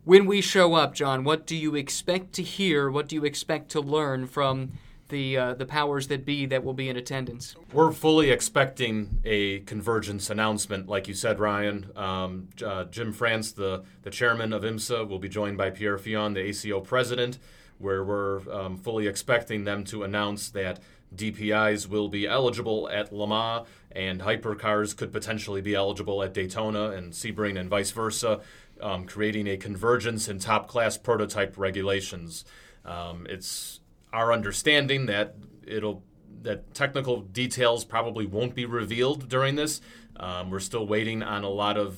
When 0.06 0.26
we 0.26 0.42
show 0.42 0.74
up, 0.74 0.94
John, 0.94 1.24
what 1.24 1.48
do 1.48 1.56
you 1.56 1.76
expect 1.76 2.34
to 2.34 2.44
hear? 2.44 2.92
What 2.92 3.08
do 3.08 3.16
you 3.16 3.24
expect 3.24 3.72
to 3.72 3.80
learn 3.80 4.28
from 4.28 4.74
the 5.08 5.38
uh, 5.38 5.54
the 5.54 5.66
powers 5.66 6.08
that 6.08 6.26
be 6.26 6.46
that 6.48 6.62
will 6.62 6.74
be 6.74 6.90
in 6.90 6.98
attendance? 6.98 7.56
We're 7.72 7.94
fully 7.94 8.30
expecting 8.30 9.20
a 9.24 9.60
convergence 9.62 10.30
announcement, 10.30 10.90
like 10.90 11.08
you 11.08 11.14
said, 11.14 11.40
Ryan. 11.40 11.90
Um, 11.96 12.50
uh, 12.66 12.84
Jim 12.86 13.14
France, 13.14 13.54
the 13.54 13.86
the 14.02 14.10
chairman 14.10 14.52
of 14.52 14.64
IMSA, 14.64 15.08
will 15.08 15.20
be 15.20 15.30
joined 15.30 15.58
by 15.58 15.70
Pierre 15.70 15.98
Fillon, 15.98 16.34
the 16.34 16.42
ACO 16.42 16.82
president, 16.82 17.40
where 17.78 18.04
we're 18.04 18.42
um, 18.52 18.76
fully 18.76 19.08
expecting 19.08 19.64
them 19.64 19.86
to 19.86 20.04
announce 20.04 20.50
that 20.50 20.82
DPIs 21.16 21.88
will 21.88 22.10
be 22.10 22.28
eligible 22.28 22.90
at 22.90 23.14
Le 23.14 23.28
Mans, 23.28 23.68
and 23.92 24.22
hypercars 24.22 24.96
could 24.96 25.12
potentially 25.12 25.62
be 25.62 25.76
eligible 25.76 26.24
at 26.24 26.34
Daytona 26.34 26.90
and 26.92 27.14
Sebring 27.14 27.60
and 27.60 27.70
vice 27.70 27.92
versa, 27.92 28.42
um, 28.82 29.06
creating 29.06 29.48
a 29.48 29.58
convergence 29.58 30.27
in 30.27 30.39
top 30.39 30.68
class 30.68 30.98
prototype 30.98 31.58
regulations. 31.58 32.46
Um, 32.86 33.25
it's 33.30 33.80
our 34.12 34.32
understanding 34.32 35.06
that 35.08 35.36
it'll 35.65 36.03
that 36.42 36.74
technical 36.74 37.22
details 37.22 37.86
probably 37.86 38.25
won't 38.25 38.53
be 38.53 38.65
revealed 38.65 39.30
during 39.30 39.56
this. 39.56 39.80
Um, 40.18 40.51
we're 40.51 40.60
still 40.60 40.86
waiting 40.86 41.24
on 41.24 41.44
a 41.44 41.50
lot 41.50 41.77
of 41.77 41.98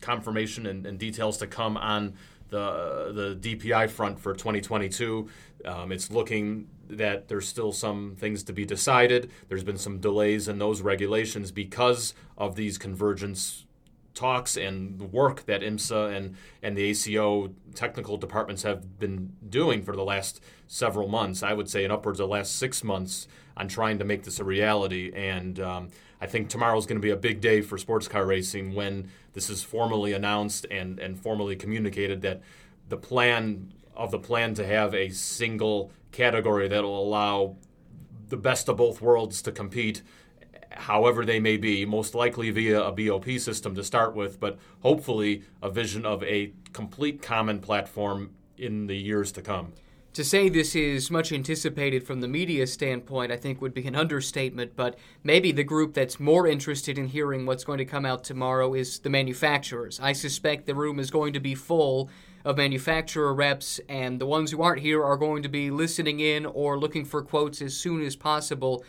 confirmation 0.00 0.66
and, 0.66 0.86
and 0.86 0.98
details 0.98 1.38
to 1.38 1.46
come 1.46 1.76
on 1.76 2.14
the 2.50 3.36
the 3.40 3.56
DPI 3.56 3.90
front 3.90 4.18
for 4.18 4.34
2022. 4.34 5.28
Um, 5.64 5.92
it's 5.92 6.10
looking 6.10 6.68
that 6.88 7.28
there's 7.28 7.46
still 7.46 7.72
some 7.72 8.14
things 8.16 8.42
to 8.44 8.52
be 8.52 8.64
decided. 8.64 9.30
There's 9.48 9.64
been 9.64 9.78
some 9.78 9.98
delays 9.98 10.48
in 10.48 10.58
those 10.58 10.80
regulations 10.80 11.52
because 11.52 12.14
of 12.36 12.56
these 12.56 12.78
convergence 12.78 13.66
talks 14.18 14.56
and 14.56 14.98
the 14.98 15.04
work 15.04 15.46
that 15.46 15.60
IMSA 15.62 16.16
and, 16.16 16.36
and 16.62 16.76
the 16.76 16.82
ACO 16.84 17.54
technical 17.74 18.16
departments 18.16 18.62
have 18.64 18.98
been 18.98 19.32
doing 19.48 19.82
for 19.82 19.94
the 19.94 20.02
last 20.02 20.40
several 20.66 21.08
months. 21.08 21.42
I 21.42 21.52
would 21.52 21.70
say 21.70 21.84
in 21.84 21.90
upwards 21.90 22.20
of 22.20 22.28
the 22.28 22.32
last 22.32 22.56
six 22.56 22.82
months 22.82 23.28
on 23.56 23.68
trying 23.68 23.98
to 23.98 24.04
make 24.04 24.24
this 24.24 24.40
a 24.40 24.44
reality. 24.44 25.12
And 25.14 25.60
um, 25.60 25.88
I 26.20 26.26
think 26.26 26.48
tomorrow 26.48 26.76
is 26.76 26.86
going 26.86 27.00
to 27.00 27.02
be 27.02 27.10
a 27.10 27.16
big 27.16 27.40
day 27.40 27.60
for 27.60 27.78
sports 27.78 28.08
car 28.08 28.26
racing 28.26 28.74
when 28.74 29.10
this 29.32 29.48
is 29.48 29.62
formally 29.62 30.12
announced 30.12 30.66
and, 30.70 30.98
and 30.98 31.18
formally 31.18 31.56
communicated 31.56 32.22
that 32.22 32.40
the 32.88 32.96
plan 32.96 33.72
of 33.94 34.10
the 34.10 34.18
plan 34.18 34.54
to 34.54 34.66
have 34.66 34.94
a 34.94 35.10
single 35.10 35.90
category 36.12 36.68
that 36.68 36.82
will 36.82 37.02
allow 37.02 37.56
the 38.28 38.36
best 38.36 38.68
of 38.68 38.76
both 38.76 39.00
worlds 39.00 39.42
to 39.42 39.52
compete 39.52 40.02
however 40.78 41.24
they 41.24 41.40
may 41.40 41.56
be, 41.56 41.84
most 41.84 42.14
likely 42.14 42.50
via 42.50 42.82
a 42.82 42.92
BOP 42.92 43.28
system 43.38 43.74
to 43.74 43.84
start 43.84 44.14
with, 44.14 44.38
but 44.38 44.58
hopefully 44.80 45.42
a 45.60 45.68
vision 45.68 46.06
of 46.06 46.22
a 46.22 46.52
complete 46.72 47.20
common 47.20 47.58
platform 47.58 48.30
in 48.56 48.86
the 48.86 48.96
years 48.96 49.32
to 49.32 49.42
come. 49.42 49.72
To 50.14 50.24
say 50.24 50.48
this 50.48 50.74
is 50.74 51.10
much 51.10 51.32
anticipated 51.32 52.02
from 52.02 52.20
the 52.20 52.28
media 52.28 52.66
standpoint, 52.66 53.30
I 53.30 53.36
think 53.36 53.60
would 53.60 53.74
be 53.74 53.86
an 53.86 53.94
understatement, 53.94 54.74
but 54.74 54.98
maybe 55.22 55.52
the 55.52 55.62
group 55.62 55.94
that's 55.94 56.18
more 56.18 56.46
interested 56.48 56.98
in 56.98 57.06
hearing 57.06 57.46
what's 57.46 57.64
going 57.64 57.78
to 57.78 57.84
come 57.84 58.06
out 58.06 58.24
tomorrow 58.24 58.74
is 58.74 58.98
the 59.00 59.10
manufacturers. 59.10 60.00
I 60.00 60.12
suspect 60.12 60.66
the 60.66 60.74
room 60.74 60.98
is 60.98 61.10
going 61.10 61.34
to 61.34 61.40
be 61.40 61.54
full 61.54 62.10
of 62.44 62.56
manufacturer 62.56 63.34
reps, 63.34 63.80
and 63.88 64.20
the 64.20 64.26
ones 64.26 64.50
who 64.50 64.62
aren't 64.62 64.80
here 64.80 65.04
are 65.04 65.16
going 65.16 65.42
to 65.42 65.48
be 65.48 65.70
listening 65.70 66.18
in 66.20 66.46
or 66.46 66.78
looking 66.78 67.04
for 67.04 67.22
quotes 67.22 67.60
as 67.62 67.76
soon 67.76 68.02
as 68.02 68.16
possible 68.16 68.84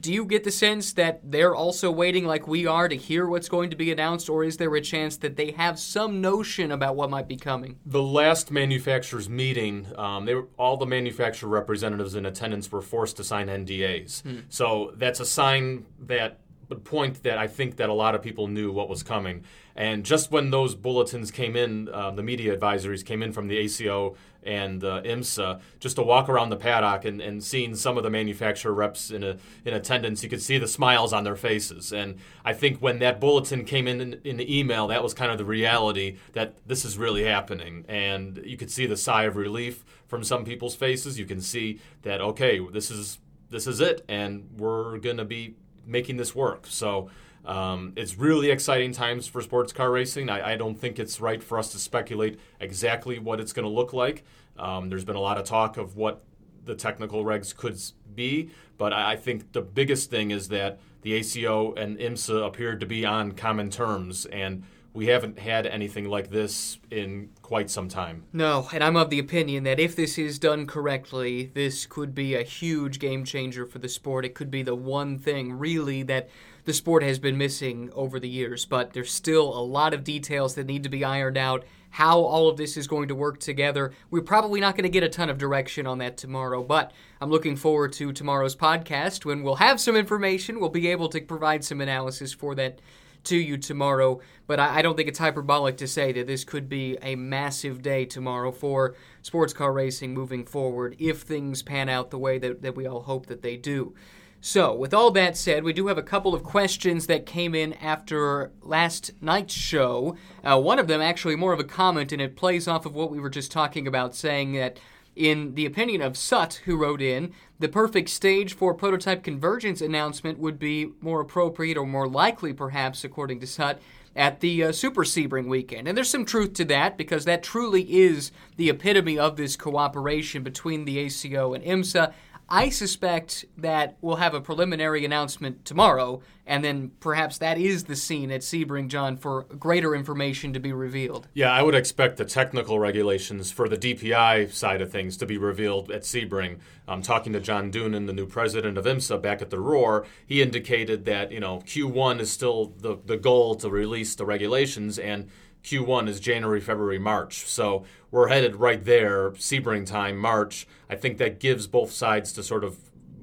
do 0.00 0.12
you 0.12 0.24
get 0.24 0.44
the 0.44 0.50
sense 0.50 0.92
that 0.94 1.20
they're 1.30 1.54
also 1.54 1.90
waiting 1.90 2.24
like 2.24 2.46
we 2.46 2.66
are 2.66 2.88
to 2.88 2.96
hear 2.96 3.26
what's 3.26 3.48
going 3.48 3.70
to 3.70 3.76
be 3.76 3.90
announced, 3.90 4.28
or 4.28 4.44
is 4.44 4.56
there 4.56 4.74
a 4.74 4.80
chance 4.80 5.16
that 5.18 5.36
they 5.36 5.52
have 5.52 5.78
some 5.78 6.20
notion 6.20 6.70
about 6.70 6.96
what 6.96 7.10
might 7.10 7.28
be 7.28 7.36
coming? 7.36 7.78
The 7.86 8.02
last 8.02 8.50
manufacturers 8.50 9.28
meeting, 9.28 9.86
um, 9.96 10.24
they 10.24 10.34
were, 10.34 10.48
all 10.56 10.76
the 10.76 10.86
manufacturer 10.86 11.48
representatives 11.48 12.14
in 12.14 12.26
attendance 12.26 12.70
were 12.70 12.82
forced 12.82 13.16
to 13.16 13.24
sign 13.24 13.48
NDAs. 13.48 14.22
Hmm. 14.22 14.38
So 14.48 14.92
that's 14.96 15.20
a 15.20 15.26
sign 15.26 15.86
that 16.00 16.40
point 16.76 17.22
that 17.22 17.38
I 17.38 17.46
think 17.46 17.76
that 17.76 17.88
a 17.88 17.94
lot 17.94 18.14
of 18.14 18.22
people 18.22 18.46
knew 18.46 18.70
what 18.72 18.88
was 18.88 19.02
coming. 19.02 19.44
And 19.74 20.04
just 20.04 20.30
when 20.30 20.50
those 20.50 20.74
bulletins 20.74 21.30
came 21.30 21.54
in, 21.54 21.88
uh, 21.88 22.10
the 22.10 22.22
media 22.22 22.56
advisories 22.56 23.04
came 23.04 23.22
in 23.22 23.32
from 23.32 23.46
the 23.46 23.56
ACO 23.58 24.16
and 24.42 24.82
uh, 24.82 25.02
IMSA, 25.02 25.60
just 25.78 25.96
to 25.96 26.02
walk 26.02 26.28
around 26.28 26.50
the 26.50 26.56
paddock 26.56 27.04
and, 27.04 27.20
and 27.20 27.44
seeing 27.44 27.76
some 27.76 27.96
of 27.96 28.02
the 28.02 28.10
manufacturer 28.10 28.72
reps 28.72 29.10
in, 29.10 29.22
a, 29.22 29.36
in 29.64 29.74
attendance, 29.74 30.22
you 30.22 30.28
could 30.28 30.42
see 30.42 30.58
the 30.58 30.66
smiles 30.66 31.12
on 31.12 31.22
their 31.22 31.36
faces. 31.36 31.92
And 31.92 32.16
I 32.44 32.54
think 32.54 32.78
when 32.78 32.98
that 33.00 33.20
bulletin 33.20 33.64
came 33.64 33.86
in, 33.86 34.00
in 34.00 34.20
in 34.24 34.36
the 34.36 34.58
email, 34.58 34.88
that 34.88 35.02
was 35.02 35.14
kind 35.14 35.30
of 35.30 35.38
the 35.38 35.44
reality 35.44 36.16
that 36.32 36.56
this 36.66 36.84
is 36.84 36.98
really 36.98 37.24
happening. 37.24 37.84
And 37.88 38.40
you 38.44 38.56
could 38.56 38.70
see 38.70 38.86
the 38.86 38.96
sigh 38.96 39.24
of 39.24 39.36
relief 39.36 39.84
from 40.06 40.24
some 40.24 40.44
people's 40.44 40.74
faces. 40.74 41.18
You 41.18 41.26
can 41.26 41.40
see 41.40 41.80
that 42.02 42.20
okay, 42.20 42.58
this 42.72 42.90
is 42.90 43.18
this 43.50 43.66
is 43.66 43.80
it, 43.80 44.04
and 44.08 44.48
we're 44.58 44.98
going 44.98 45.16
to 45.16 45.24
be 45.24 45.54
making 45.88 46.16
this 46.16 46.34
work. 46.34 46.66
So 46.68 47.10
um, 47.44 47.92
it's 47.96 48.18
really 48.18 48.50
exciting 48.50 48.92
times 48.92 49.26
for 49.26 49.40
sports 49.40 49.72
car 49.72 49.90
racing. 49.90 50.28
I, 50.28 50.52
I, 50.52 50.56
don't 50.56 50.78
think 50.78 50.98
it's 50.98 51.20
right 51.20 51.42
for 51.42 51.58
us 51.58 51.72
to 51.72 51.78
speculate 51.78 52.38
exactly 52.60 53.18
what 53.18 53.40
it's 53.40 53.52
going 53.54 53.64
to 53.64 53.70
look 53.70 53.92
like. 53.92 54.24
Um, 54.58 54.90
there's 54.90 55.04
been 55.04 55.16
a 55.16 55.20
lot 55.20 55.38
of 55.38 55.44
talk 55.44 55.78
of 55.78 55.96
what 55.96 56.22
the 56.64 56.74
technical 56.74 57.24
regs 57.24 57.56
could 57.56 57.80
be, 58.14 58.50
but 58.76 58.92
I, 58.92 59.12
I 59.12 59.16
think 59.16 59.52
the 59.52 59.62
biggest 59.62 60.10
thing 60.10 60.30
is 60.30 60.48
that 60.48 60.78
the 61.02 61.14
ACO 61.14 61.72
and 61.74 61.96
IMSA 61.98 62.46
appeared 62.46 62.80
to 62.80 62.86
be 62.86 63.06
on 63.06 63.32
common 63.32 63.70
terms 63.70 64.26
and 64.26 64.64
we 64.98 65.06
haven't 65.06 65.38
had 65.38 65.64
anything 65.64 66.06
like 66.06 66.28
this 66.28 66.80
in 66.90 67.28
quite 67.40 67.70
some 67.70 67.88
time. 67.88 68.24
No, 68.32 68.68
and 68.72 68.82
I'm 68.82 68.96
of 68.96 69.10
the 69.10 69.20
opinion 69.20 69.62
that 69.62 69.78
if 69.78 69.94
this 69.94 70.18
is 70.18 70.40
done 70.40 70.66
correctly, 70.66 71.52
this 71.54 71.86
could 71.86 72.16
be 72.16 72.34
a 72.34 72.42
huge 72.42 72.98
game 72.98 73.24
changer 73.24 73.64
for 73.64 73.78
the 73.78 73.88
sport. 73.88 74.24
It 74.24 74.34
could 74.34 74.50
be 74.50 74.64
the 74.64 74.74
one 74.74 75.16
thing, 75.16 75.52
really, 75.52 76.02
that 76.02 76.28
the 76.64 76.72
sport 76.72 77.04
has 77.04 77.20
been 77.20 77.38
missing 77.38 77.92
over 77.94 78.18
the 78.18 78.28
years. 78.28 78.66
But 78.66 78.92
there's 78.92 79.12
still 79.12 79.56
a 79.56 79.62
lot 79.62 79.94
of 79.94 80.02
details 80.02 80.56
that 80.56 80.66
need 80.66 80.82
to 80.82 80.88
be 80.88 81.04
ironed 81.04 81.38
out. 81.38 81.64
How 81.90 82.18
all 82.18 82.48
of 82.48 82.56
this 82.56 82.76
is 82.76 82.88
going 82.88 83.06
to 83.06 83.14
work 83.14 83.38
together. 83.38 83.92
We're 84.10 84.22
probably 84.22 84.58
not 84.58 84.74
going 84.74 84.82
to 84.82 84.88
get 84.88 85.04
a 85.04 85.08
ton 85.08 85.30
of 85.30 85.38
direction 85.38 85.86
on 85.86 85.98
that 85.98 86.16
tomorrow, 86.16 86.64
but 86.64 86.90
I'm 87.20 87.30
looking 87.30 87.54
forward 87.54 87.92
to 87.94 88.12
tomorrow's 88.12 88.56
podcast 88.56 89.24
when 89.24 89.44
we'll 89.44 89.54
have 89.54 89.80
some 89.80 89.94
information. 89.94 90.58
We'll 90.58 90.70
be 90.70 90.88
able 90.88 91.08
to 91.10 91.20
provide 91.20 91.64
some 91.64 91.80
analysis 91.80 92.32
for 92.32 92.56
that 92.56 92.80
to 93.24 93.36
you 93.36 93.56
tomorrow. 93.56 94.20
But 94.46 94.60
I, 94.60 94.78
I, 94.78 94.82
don't 94.82 94.96
think 94.96 95.08
it's 95.08 95.18
hyperbolic 95.18 95.76
to 95.78 95.86
say 95.86 96.12
that 96.12 96.26
this 96.26 96.44
could 96.44 96.68
be 96.68 96.96
a 97.02 97.16
massive 97.16 97.82
day 97.82 98.04
tomorrow 98.04 98.50
for 98.50 98.94
sports 99.22 99.52
car 99.52 99.72
racing 99.72 100.14
moving 100.14 100.44
forward 100.44 100.96
if 100.98 101.22
things 101.22 101.62
pan 101.62 101.88
out 101.88 102.10
the 102.10 102.18
way 102.18 102.38
that, 102.38 102.62
that 102.62 102.76
we 102.76 102.86
all 102.86 103.02
hope 103.02 103.26
that 103.26 103.42
they 103.42 103.56
do. 103.56 103.94
So, 104.40 104.72
with 104.72 104.94
all 104.94 105.10
that 105.12 105.36
said, 105.36 105.64
we 105.64 105.72
do 105.72 105.88
have 105.88 105.98
a 105.98 106.02
couple 106.02 106.32
of 106.32 106.44
questions 106.44 107.08
that 107.08 107.26
came 107.26 107.56
in 107.56 107.72
after 107.74 108.52
last 108.62 109.10
night's 109.20 109.52
show. 109.52 110.16
Uh, 110.44 110.60
one 110.60 110.78
of 110.78 110.86
them 110.86 111.00
actually 111.00 111.34
more 111.34 111.52
of 111.52 111.58
a 111.58 111.64
comment, 111.64 112.12
and 112.12 112.22
it 112.22 112.36
plays 112.36 112.68
off 112.68 112.86
of 112.86 112.94
what 112.94 113.10
we 113.10 113.18
were 113.18 113.30
just 113.30 113.50
talking 113.50 113.88
about, 113.88 114.14
saying 114.14 114.52
that 114.52 114.78
in 115.18 115.54
the 115.54 115.66
opinion 115.66 116.00
of 116.00 116.16
Sut, 116.16 116.62
who 116.64 116.76
wrote 116.76 117.02
in, 117.02 117.32
the 117.58 117.68
perfect 117.68 118.08
stage 118.08 118.54
for 118.54 118.72
prototype 118.72 119.24
convergence 119.24 119.80
announcement 119.80 120.38
would 120.38 120.58
be 120.58 120.92
more 121.00 121.20
appropriate 121.20 121.76
or 121.76 121.86
more 121.86 122.06
likely, 122.08 122.52
perhaps, 122.52 123.02
according 123.02 123.40
to 123.40 123.46
Sut, 123.46 123.80
at 124.14 124.40
the 124.40 124.64
uh, 124.64 124.72
Super 124.72 125.02
Sebring 125.02 125.48
weekend. 125.48 125.88
And 125.88 125.96
there's 125.96 126.08
some 126.08 126.24
truth 126.24 126.52
to 126.54 126.64
that 126.66 126.96
because 126.96 127.24
that 127.24 127.42
truly 127.42 127.82
is 127.82 128.30
the 128.56 128.70
epitome 128.70 129.18
of 129.18 129.36
this 129.36 129.56
cooperation 129.56 130.42
between 130.42 130.84
the 130.84 130.98
ACO 130.98 131.52
and 131.52 131.64
IMSA. 131.64 132.12
I 132.50 132.70
suspect 132.70 133.44
that 133.58 133.96
we'll 134.00 134.16
have 134.16 134.32
a 134.32 134.40
preliminary 134.40 135.04
announcement 135.04 135.66
tomorrow, 135.66 136.22
and 136.46 136.64
then 136.64 136.92
perhaps 136.98 137.36
that 137.38 137.58
is 137.58 137.84
the 137.84 137.94
scene 137.94 138.30
at 138.30 138.40
Sebring, 138.40 138.88
John, 138.88 139.18
for 139.18 139.42
greater 139.42 139.94
information 139.94 140.54
to 140.54 140.60
be 140.60 140.72
revealed. 140.72 141.28
Yeah, 141.34 141.52
I 141.52 141.62
would 141.62 141.74
expect 141.74 142.16
the 142.16 142.24
technical 142.24 142.78
regulations 142.78 143.52
for 143.52 143.68
the 143.68 143.76
DPI 143.76 144.50
side 144.52 144.80
of 144.80 144.90
things 144.90 145.18
to 145.18 145.26
be 145.26 145.36
revealed 145.36 145.90
at 145.90 146.02
Sebring. 146.02 146.58
I'm 146.86 147.02
talking 147.02 147.34
to 147.34 147.40
John 147.40 147.70
Doonan, 147.70 148.06
the 148.06 148.14
new 148.14 148.26
president 148.26 148.78
of 148.78 148.86
IMSA, 148.86 149.20
back 149.20 149.42
at 149.42 149.50
the 149.50 149.60
Roar. 149.60 150.06
He 150.26 150.40
indicated 150.40 151.04
that 151.04 151.30
you 151.30 151.40
know 151.40 151.58
Q1 151.66 152.18
is 152.20 152.30
still 152.30 152.72
the 152.78 152.96
the 153.04 153.18
goal 153.18 153.56
to 153.56 153.68
release 153.68 154.14
the 154.14 154.24
regulations 154.24 154.98
and 154.98 155.28
Q1 155.64 156.08
is 156.08 156.20
January, 156.20 156.60
February, 156.60 156.98
March. 156.98 157.46
So 157.46 157.84
we're 158.10 158.28
headed 158.28 158.56
right 158.56 158.84
there, 158.84 159.30
Sebring 159.32 159.86
time, 159.86 160.16
March. 160.16 160.66
I 160.88 160.96
think 160.96 161.18
that 161.18 161.40
gives 161.40 161.66
both 161.66 161.92
sides 161.92 162.32
to 162.34 162.42
sort 162.42 162.64
of 162.64 162.78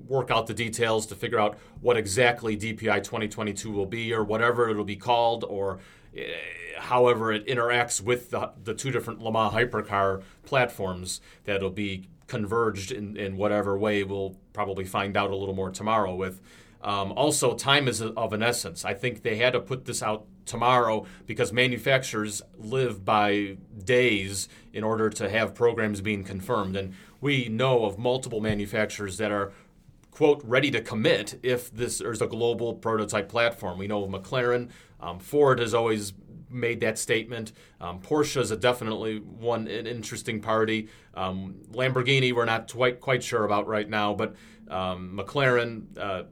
work 0.08 0.30
out 0.30 0.48
the 0.48 0.54
details 0.54 1.06
to 1.08 1.15
figure 1.15 1.39
out 1.39 1.58
what 1.82 1.98
exactly 1.98 2.56
DPI 2.56 3.04
2022 3.04 3.72
will 3.72 3.86
be 3.86 4.13
or 4.13 4.24
whatever 4.24 4.70
it'll 4.70 4.84
be 4.84 4.96
called 4.96 5.44
or 5.44 5.80
uh, 6.15 6.22
however 6.77 7.32
it 7.32 7.46
interacts 7.48 8.01
with 8.01 8.30
the, 8.30 8.51
the 8.63 8.74
two 8.74 8.92
different 8.92 9.22
Le 9.22 9.32
Mans 9.32 9.54
hypercar 9.54 10.22
platforms 10.44 11.22
that'll 11.46 11.70
be 11.70 12.08
converged 12.27 12.92
in, 12.92 13.18
in 13.18 13.38
whatever 13.38 13.77
way 13.77 14.04
we'll 14.04 14.36
probably 14.54 14.86
find 14.86 15.15
out 15.18 15.32
a 15.32 15.36
little 15.36 15.56
more 15.56 15.72
tomorrow 15.72 16.13
with. 16.13 16.42
Um, 16.82 17.13
also, 17.13 17.56
time 17.56 17.88
is 17.88 18.01
of 18.01 18.34
an 18.34 18.44
essence. 18.44 18.86
I 18.86 18.94
think 18.94 19.24
they 19.24 19.38
had 19.38 19.54
to 19.54 19.60
put 19.60 19.86
this 19.86 20.04
out 20.04 20.25
tomorrow 20.46 21.06
because 21.25 21.52
manufacturers 21.52 22.42
live 22.58 23.04
by 23.04 23.58
days 23.84 24.48
in 24.74 24.84
order 24.84 25.10
to 25.10 25.30
have 25.30 25.56
programs 25.56 26.02
being 26.02 26.24
confirmed. 26.24 26.75
And 26.75 26.94
we 27.22 27.48
know 27.50 27.86
of 27.86 27.98
multiple 27.98 28.42
manufacturers 28.42 29.18
that 29.18 29.32
are 29.32 29.52
quote 30.12 30.42
ready 30.46 30.72
to 30.72 30.82
commit 30.82 31.40
if 31.44 31.70
this 31.72 32.00
is 32.00 32.22
a 32.22 32.28
global 32.28 32.74
prototype 32.74 33.28
platform. 33.28 33.78
We 33.78 33.88
know 33.88 34.04
of 34.04 34.10
McLaren, 34.10 34.70
um, 35.00 35.20
Ford 35.20 35.60
has 35.60 35.74
always 35.74 36.14
made 36.50 36.80
that 36.82 36.98
statement. 36.98 37.52
Um, 37.82 38.00
Porsche 38.02 38.40
is 38.42 38.52
a 38.52 38.58
definitely 38.58 39.20
one 39.20 39.68
an 39.68 39.88
interesting 39.88 40.42
party. 40.42 40.88
Um, 41.14 41.56
Lamborghini, 41.72 42.34
we're 42.34 42.46
not 42.46 42.72
quite 42.72 43.00
quite 43.02 43.24
sure 43.24 43.44
about 43.44 43.68
right 43.68 43.90
now, 43.90 44.14
but 44.14 44.36
um, 44.70 45.18
McLaren. 45.18 45.98
Uh, 45.98 46.24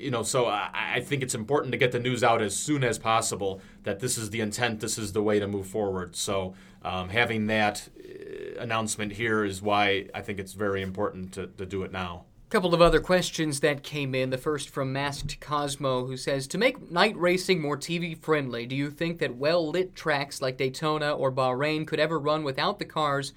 you 0.00 0.10
know, 0.10 0.22
so 0.22 0.46
I, 0.46 0.70
I, 0.72 1.00
think 1.00 1.22
it's 1.22 1.34
important 1.34 1.72
to 1.72 1.78
get 1.78 1.92
the 1.92 2.00
news 2.00 2.24
out 2.24 2.40
as 2.40 2.56
soon 2.56 2.82
as 2.82 2.98
possible 2.98 3.60
that 3.82 4.00
this 4.00 4.16
is 4.16 4.30
the 4.30 4.40
intent, 4.40 4.80
this 4.80 4.96
is 4.98 5.12
the 5.12 5.22
way 5.22 5.38
to 5.38 5.46
move 5.46 5.66
forward. 5.66 6.16
So 6.16 6.54
um, 6.82 7.10
having 7.10 7.46
that 7.48 7.88
uh, 7.98 8.60
announcement 8.60 9.12
here 9.12 9.44
is 9.44 9.60
why 9.60 10.06
I 10.14 10.22
think 10.22 10.38
it's 10.38 10.54
very 10.54 10.82
important 10.82 11.32
to, 11.32 11.46
to 11.46 11.66
do 11.66 11.82
it 11.82 11.92
now 11.92 12.24
couple 12.50 12.74
of 12.74 12.82
other 12.82 12.98
questions 12.98 13.60
that 13.60 13.84
came 13.84 14.12
in. 14.12 14.30
The 14.30 14.36
first 14.36 14.70
from 14.70 14.92
Masked 14.92 15.38
Cosmo, 15.38 16.06
who 16.06 16.16
says 16.16 16.48
To 16.48 16.58
make 16.58 16.90
night 16.90 17.16
racing 17.16 17.62
more 17.62 17.76
TV 17.76 18.18
friendly, 18.18 18.66
do 18.66 18.74
you 18.74 18.90
think 18.90 19.20
that 19.20 19.36
well 19.36 19.70
lit 19.70 19.94
tracks 19.94 20.42
like 20.42 20.56
Daytona 20.56 21.12
or 21.12 21.30
Bahrain 21.30 21.86
could 21.86 22.00
ever 22.00 22.18
run 22.18 22.42
without 22.42 22.80
the 22.80 22.84
cars 22.84 23.34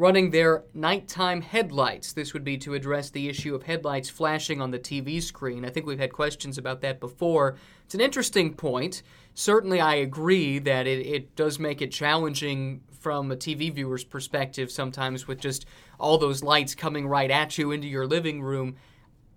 running 0.00 0.30
their 0.30 0.64
nighttime 0.72 1.42
headlights? 1.42 2.14
This 2.14 2.32
would 2.32 2.42
be 2.42 2.56
to 2.56 2.72
address 2.72 3.10
the 3.10 3.28
issue 3.28 3.54
of 3.54 3.64
headlights 3.64 4.08
flashing 4.08 4.58
on 4.58 4.70
the 4.70 4.78
TV 4.78 5.22
screen. 5.22 5.62
I 5.62 5.68
think 5.68 5.84
we've 5.84 5.98
had 5.98 6.14
questions 6.14 6.56
about 6.56 6.80
that 6.80 7.00
before. 7.00 7.56
It's 7.84 7.94
an 7.94 8.00
interesting 8.00 8.54
point. 8.54 9.02
Certainly, 9.34 9.78
I 9.82 9.96
agree 9.96 10.58
that 10.60 10.86
it, 10.86 11.06
it 11.06 11.36
does 11.36 11.58
make 11.58 11.82
it 11.82 11.92
challenging 11.92 12.80
from 12.98 13.30
a 13.30 13.36
TV 13.36 13.70
viewer's 13.70 14.02
perspective 14.02 14.70
sometimes 14.70 15.28
with 15.28 15.38
just 15.38 15.66
all 15.98 16.16
those 16.16 16.42
lights 16.42 16.74
coming 16.74 17.06
right 17.06 17.30
at 17.30 17.58
you 17.58 17.70
into 17.70 17.86
your 17.86 18.06
living 18.06 18.40
room. 18.40 18.76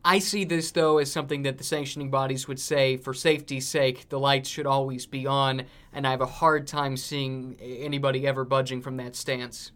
I 0.05 0.20
see 0.20 0.46
this, 0.46 0.72
though, 0.72 0.98
as 0.98 1.12
something 1.12 1.43
that 1.43 1.58
the 1.58 1.65
sanctioning 1.65 2.10
bodies 2.10 2.48
would 2.48 2.60
say, 2.60 2.96
for 2.96 3.13
safety's 3.13 3.67
sake, 3.67 4.08
the 4.08 4.20
lights 4.20 4.48
should 4.48 4.65
always 4.65 5.05
be 5.08 5.27
on, 5.27 5.63
and 5.91 6.08
I 6.08 6.12
have 6.12 6.22
a 6.22 6.25
hard 6.25 6.67
time 6.67 6.96
seeing 6.96 7.58
anybody 7.60 8.25
ever 8.25 8.46
budging 8.46 8.82
from 8.82 8.96
that 8.98 9.17
stance. 9.17 9.74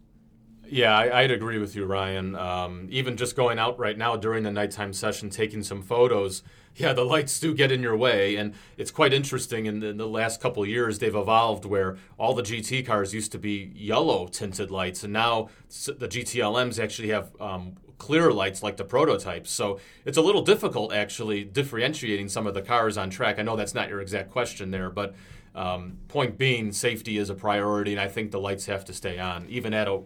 Yeah, 0.70 0.96
I, 0.96 1.22
would 1.22 1.30
agree 1.30 1.58
with 1.58 1.74
you, 1.74 1.84
Ryan. 1.84 2.34
Um, 2.34 2.88
even 2.90 3.16
just 3.16 3.36
going 3.36 3.58
out 3.58 3.78
right 3.78 3.96
now 3.96 4.16
during 4.16 4.42
the 4.42 4.50
nighttime 4.50 4.92
session, 4.92 5.30
taking 5.30 5.62
some 5.62 5.82
photos, 5.82 6.42
yeah, 6.76 6.92
the 6.92 7.04
lights 7.04 7.40
do 7.40 7.54
get 7.54 7.72
in 7.72 7.82
your 7.82 7.96
way, 7.96 8.36
and 8.36 8.54
it's 8.76 8.90
quite 8.90 9.12
interesting. 9.12 9.66
In 9.66 9.80
the, 9.80 9.88
in 9.88 9.96
the 9.96 10.06
last 10.06 10.40
couple 10.40 10.64
years, 10.66 10.98
they've 10.98 11.14
evolved 11.14 11.64
where 11.64 11.96
all 12.18 12.34
the 12.34 12.42
GT 12.42 12.86
cars 12.86 13.14
used 13.14 13.32
to 13.32 13.38
be 13.38 13.72
yellow 13.74 14.28
tinted 14.28 14.70
lights, 14.70 15.04
and 15.04 15.12
now 15.12 15.48
the 15.68 16.08
GTLMs 16.08 16.82
actually 16.82 17.08
have 17.08 17.30
um, 17.40 17.76
clear 17.98 18.32
lights 18.32 18.62
like 18.62 18.76
the 18.76 18.84
prototypes. 18.84 19.50
So 19.50 19.80
it's 20.04 20.18
a 20.18 20.22
little 20.22 20.42
difficult 20.42 20.92
actually 20.92 21.44
differentiating 21.44 22.28
some 22.28 22.46
of 22.46 22.54
the 22.54 22.62
cars 22.62 22.96
on 22.96 23.10
track. 23.10 23.38
I 23.38 23.42
know 23.42 23.56
that's 23.56 23.74
not 23.74 23.88
your 23.88 24.00
exact 24.00 24.30
question 24.30 24.70
there, 24.70 24.90
but 24.90 25.14
um, 25.58 25.98
point 26.06 26.38
being, 26.38 26.72
safety 26.72 27.18
is 27.18 27.30
a 27.30 27.34
priority, 27.34 27.92
and 27.92 28.00
I 28.00 28.08
think 28.08 28.30
the 28.30 28.40
lights 28.40 28.66
have 28.66 28.84
to 28.86 28.92
stay 28.92 29.18
on, 29.18 29.46
even 29.48 29.74
at 29.74 29.88
a 29.88 30.02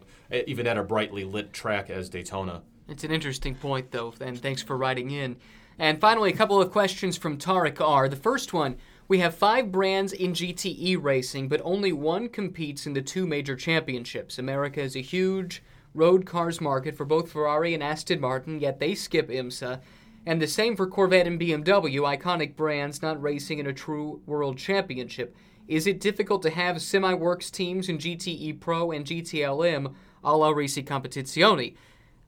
even 0.48 0.66
at 0.66 0.78
a 0.78 0.82
brightly 0.82 1.24
lit 1.24 1.52
track 1.52 1.90
as 1.90 2.08
Daytona. 2.08 2.62
It's 2.88 3.04
an 3.04 3.10
interesting 3.10 3.54
point, 3.54 3.90
though, 3.90 4.14
and 4.20 4.40
thanks 4.40 4.62
for 4.62 4.78
writing 4.78 5.10
in. 5.10 5.36
And 5.78 6.00
finally, 6.00 6.30
a 6.30 6.36
couple 6.36 6.60
of 6.60 6.70
questions 6.70 7.18
from 7.18 7.36
Tarek 7.36 7.80
R. 7.80 8.08
The 8.08 8.16
first 8.16 8.52
one 8.52 8.76
we 9.08 9.18
have 9.18 9.34
five 9.34 9.70
brands 9.70 10.14
in 10.14 10.32
GTE 10.32 10.96
racing, 11.02 11.48
but 11.48 11.60
only 11.64 11.92
one 11.92 12.30
competes 12.30 12.86
in 12.86 12.94
the 12.94 13.02
two 13.02 13.26
major 13.26 13.54
championships. 13.54 14.38
America 14.38 14.80
is 14.80 14.96
a 14.96 15.02
huge 15.02 15.62
road 15.94 16.24
cars 16.24 16.62
market 16.62 16.96
for 16.96 17.04
both 17.04 17.30
Ferrari 17.30 17.74
and 17.74 17.82
Aston 17.82 18.20
Martin, 18.20 18.58
yet 18.58 18.78
they 18.78 18.94
skip 18.94 19.28
IMSA. 19.28 19.80
And 20.24 20.40
the 20.40 20.46
same 20.46 20.76
for 20.76 20.86
Corvette 20.86 21.26
and 21.26 21.40
BMW, 21.40 22.16
iconic 22.16 22.54
brands 22.54 23.02
not 23.02 23.20
racing 23.20 23.58
in 23.58 23.66
a 23.66 23.72
true 23.72 24.20
world 24.24 24.56
championship. 24.56 25.34
Is 25.66 25.86
it 25.86 26.00
difficult 26.00 26.42
to 26.42 26.50
have 26.50 26.82
semi 26.82 27.14
works 27.14 27.50
teams 27.50 27.88
in 27.88 27.98
GTE 27.98 28.60
Pro 28.60 28.90
and 28.90 29.04
GTLM 29.04 29.94
a 30.22 30.36
la 30.36 30.52
Risi 30.52 30.84
Competizione? 30.84 31.74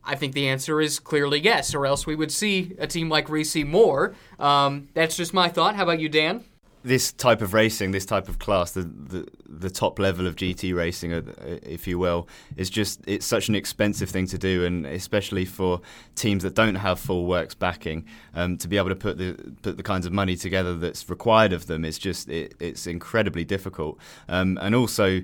I 0.05 0.17
think 0.17 0.35
the 0.35 0.49
answer 0.49 0.81
is 0.81 0.99
clearly 0.99 1.41
yes, 1.41 1.75
or 1.75 1.87
else 1.87 2.07
we 2.07 2.15
would 2.15 2.33
see 2.33 2.75
a 2.79 2.87
team 2.87 3.09
like 3.09 3.29
Risi 3.29 3.67
more. 3.67 4.15
Um, 4.39 4.89
that's 4.95 5.17
just 5.17 5.33
my 5.33 5.49
thought. 5.49 5.77
How 5.77 5.85
about 5.85 6.01
you, 6.01 6.09
Dan? 6.09 6.45
This 6.85 7.12
type 7.12 7.41
of 7.41 7.55
racing, 7.55 7.93
this 7.93 8.05
type 8.05 8.29
of 8.29 8.38
class, 8.38 8.73
the, 8.73 8.83
the 8.83 9.27
the 9.49 9.70
top 9.70 9.99
level 9.99 10.27
of 10.27 10.37
GT 10.37 10.75
racing, 10.75 11.14
uh, 11.14 11.23
if 11.62 11.87
you 11.87 11.99
will, 11.99 12.29
is 12.57 12.68
just 12.68 13.01
it's 13.07 13.25
such 13.25 13.49
an 13.49 13.55
expensive 13.55 14.11
thing 14.11 14.27
to 14.27 14.37
do, 14.37 14.64
and 14.64 14.85
especially 14.85 15.47
for 15.47 15.81
teams 16.14 16.42
that 16.42 16.55
don't 16.55 16.75
have 16.75 17.01
full 17.01 17.25
works 17.25 17.55
backing, 17.55 18.05
um, 18.35 18.59
to 18.59 18.68
be 18.68 18.77
able 18.77 18.90
to 18.90 18.97
put 18.97 19.16
the 19.16 19.35
put 19.62 19.79
the 19.79 19.83
kinds 19.83 20.05
of 20.05 20.12
money 20.12 20.37
together 20.37 20.77
that's 20.77 21.09
required 21.09 21.55
of 21.55 21.66
them 21.66 21.85
is 21.85 21.99
just 21.99 22.29
it, 22.29 22.55
it's 22.61 22.87
incredibly 22.87 23.44
difficult, 23.44 23.99
um, 24.29 24.59
and 24.61 24.75
also 24.75 25.23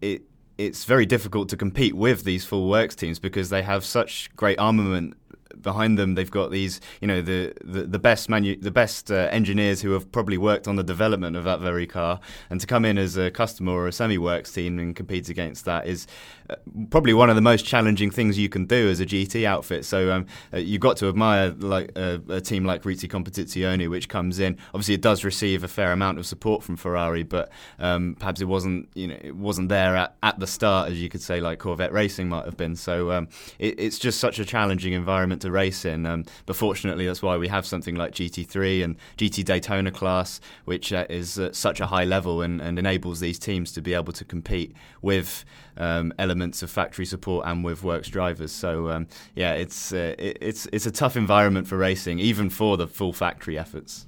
it 0.00 0.22
it's 0.58 0.84
very 0.84 1.06
difficult 1.06 1.48
to 1.48 1.56
compete 1.56 1.94
with 1.94 2.24
these 2.24 2.44
full 2.44 2.68
works 2.68 2.94
teams 2.94 3.18
because 3.18 3.50
they 3.50 3.62
have 3.62 3.84
such 3.84 4.30
great 4.36 4.58
armament 4.58 5.14
behind 5.60 5.98
them 5.98 6.14
they've 6.14 6.30
got 6.30 6.50
these 6.50 6.80
you 7.00 7.08
know 7.08 7.20
the 7.20 7.52
the, 7.64 7.82
the 7.82 7.98
best 7.98 8.28
manu- 8.28 8.56
the 8.56 8.70
best 8.70 9.10
uh, 9.10 9.28
engineers 9.30 9.82
who 9.82 9.92
have 9.92 10.10
probably 10.12 10.38
worked 10.38 10.68
on 10.68 10.76
the 10.76 10.82
development 10.82 11.36
of 11.36 11.44
that 11.44 11.60
very 11.60 11.86
car. 11.86 12.20
And 12.50 12.60
to 12.60 12.66
come 12.66 12.84
in 12.84 12.98
as 12.98 13.16
a 13.16 13.30
customer 13.30 13.72
or 13.72 13.86
a 13.86 13.92
semi 13.92 14.18
works 14.18 14.52
team 14.52 14.78
and 14.78 14.94
compete 14.94 15.28
against 15.28 15.64
that 15.64 15.86
is 15.86 16.06
uh, 16.50 16.56
probably 16.90 17.14
one 17.14 17.30
of 17.30 17.36
the 17.36 17.42
most 17.42 17.64
challenging 17.64 18.10
things 18.10 18.38
you 18.38 18.48
can 18.48 18.66
do 18.66 18.88
as 18.90 19.00
a 19.00 19.06
GT 19.06 19.44
outfit. 19.44 19.84
So 19.84 20.12
um, 20.12 20.26
uh, 20.52 20.58
you've 20.58 20.80
got 20.80 20.96
to 20.98 21.08
admire 21.08 21.50
like 21.50 21.92
a 21.96 22.40
team 22.40 22.64
like 22.64 22.82
Risi 22.82 23.08
Competizione 23.08 23.88
which 23.88 24.08
comes 24.08 24.38
in. 24.38 24.58
Obviously 24.74 24.94
it 24.94 25.02
does 25.02 25.24
receive 25.24 25.64
a 25.64 25.68
fair 25.68 25.92
amount 25.92 26.18
of 26.18 26.26
support 26.26 26.62
from 26.62 26.76
Ferrari 26.76 27.22
but 27.22 27.50
um, 27.78 28.16
perhaps 28.18 28.40
it 28.40 28.46
wasn't 28.46 28.88
you 28.94 29.08
know 29.08 29.18
it 29.22 29.36
wasn't 29.36 29.68
there 29.68 29.96
at, 29.96 30.16
at 30.22 30.38
the 30.38 30.46
start 30.46 30.90
as 30.90 31.00
you 31.00 31.08
could 31.08 31.22
say 31.22 31.40
like 31.40 31.58
Corvette 31.58 31.92
Racing 31.92 32.28
might 32.28 32.44
have 32.44 32.56
been. 32.56 32.76
So 32.76 33.12
um, 33.12 33.28
it, 33.58 33.78
it's 33.78 33.98
just 33.98 34.18
such 34.18 34.38
a 34.38 34.44
challenging 34.44 34.92
environment 34.92 35.41
to 35.42 35.50
race 35.50 35.84
in. 35.84 36.06
Um, 36.06 36.24
but 36.46 36.56
fortunately, 36.56 37.06
that's 37.06 37.22
why 37.22 37.36
we 37.36 37.48
have 37.48 37.66
something 37.66 37.94
like 37.94 38.12
GT3 38.12 38.82
and 38.82 38.96
GT 39.18 39.44
Daytona 39.44 39.90
class, 39.90 40.40
which 40.64 40.92
uh, 40.92 41.06
is 41.08 41.38
at 41.38 41.54
such 41.54 41.80
a 41.80 41.86
high 41.86 42.04
level 42.04 42.42
and, 42.42 42.60
and, 42.60 42.78
enables 42.78 43.20
these 43.20 43.38
teams 43.38 43.70
to 43.72 43.80
be 43.80 43.94
able 43.94 44.12
to 44.12 44.24
compete 44.24 44.74
with 45.02 45.44
um, 45.76 46.12
elements 46.18 46.62
of 46.62 46.70
factory 46.70 47.04
support 47.04 47.46
and 47.46 47.64
with 47.64 47.82
works 47.82 48.08
drivers. 48.08 48.52
So 48.52 48.88
um, 48.90 49.06
yeah, 49.34 49.52
it's 49.52 49.92
uh, 49.92 50.14
it, 50.18 50.38
it's 50.40 50.66
it's 50.72 50.86
a 50.86 50.90
tough 50.90 51.16
environment 51.16 51.68
for 51.68 51.76
racing, 51.76 52.18
even 52.18 52.50
for 52.50 52.76
the 52.76 52.86
full 52.86 53.12
factory 53.12 53.58
efforts. 53.58 54.06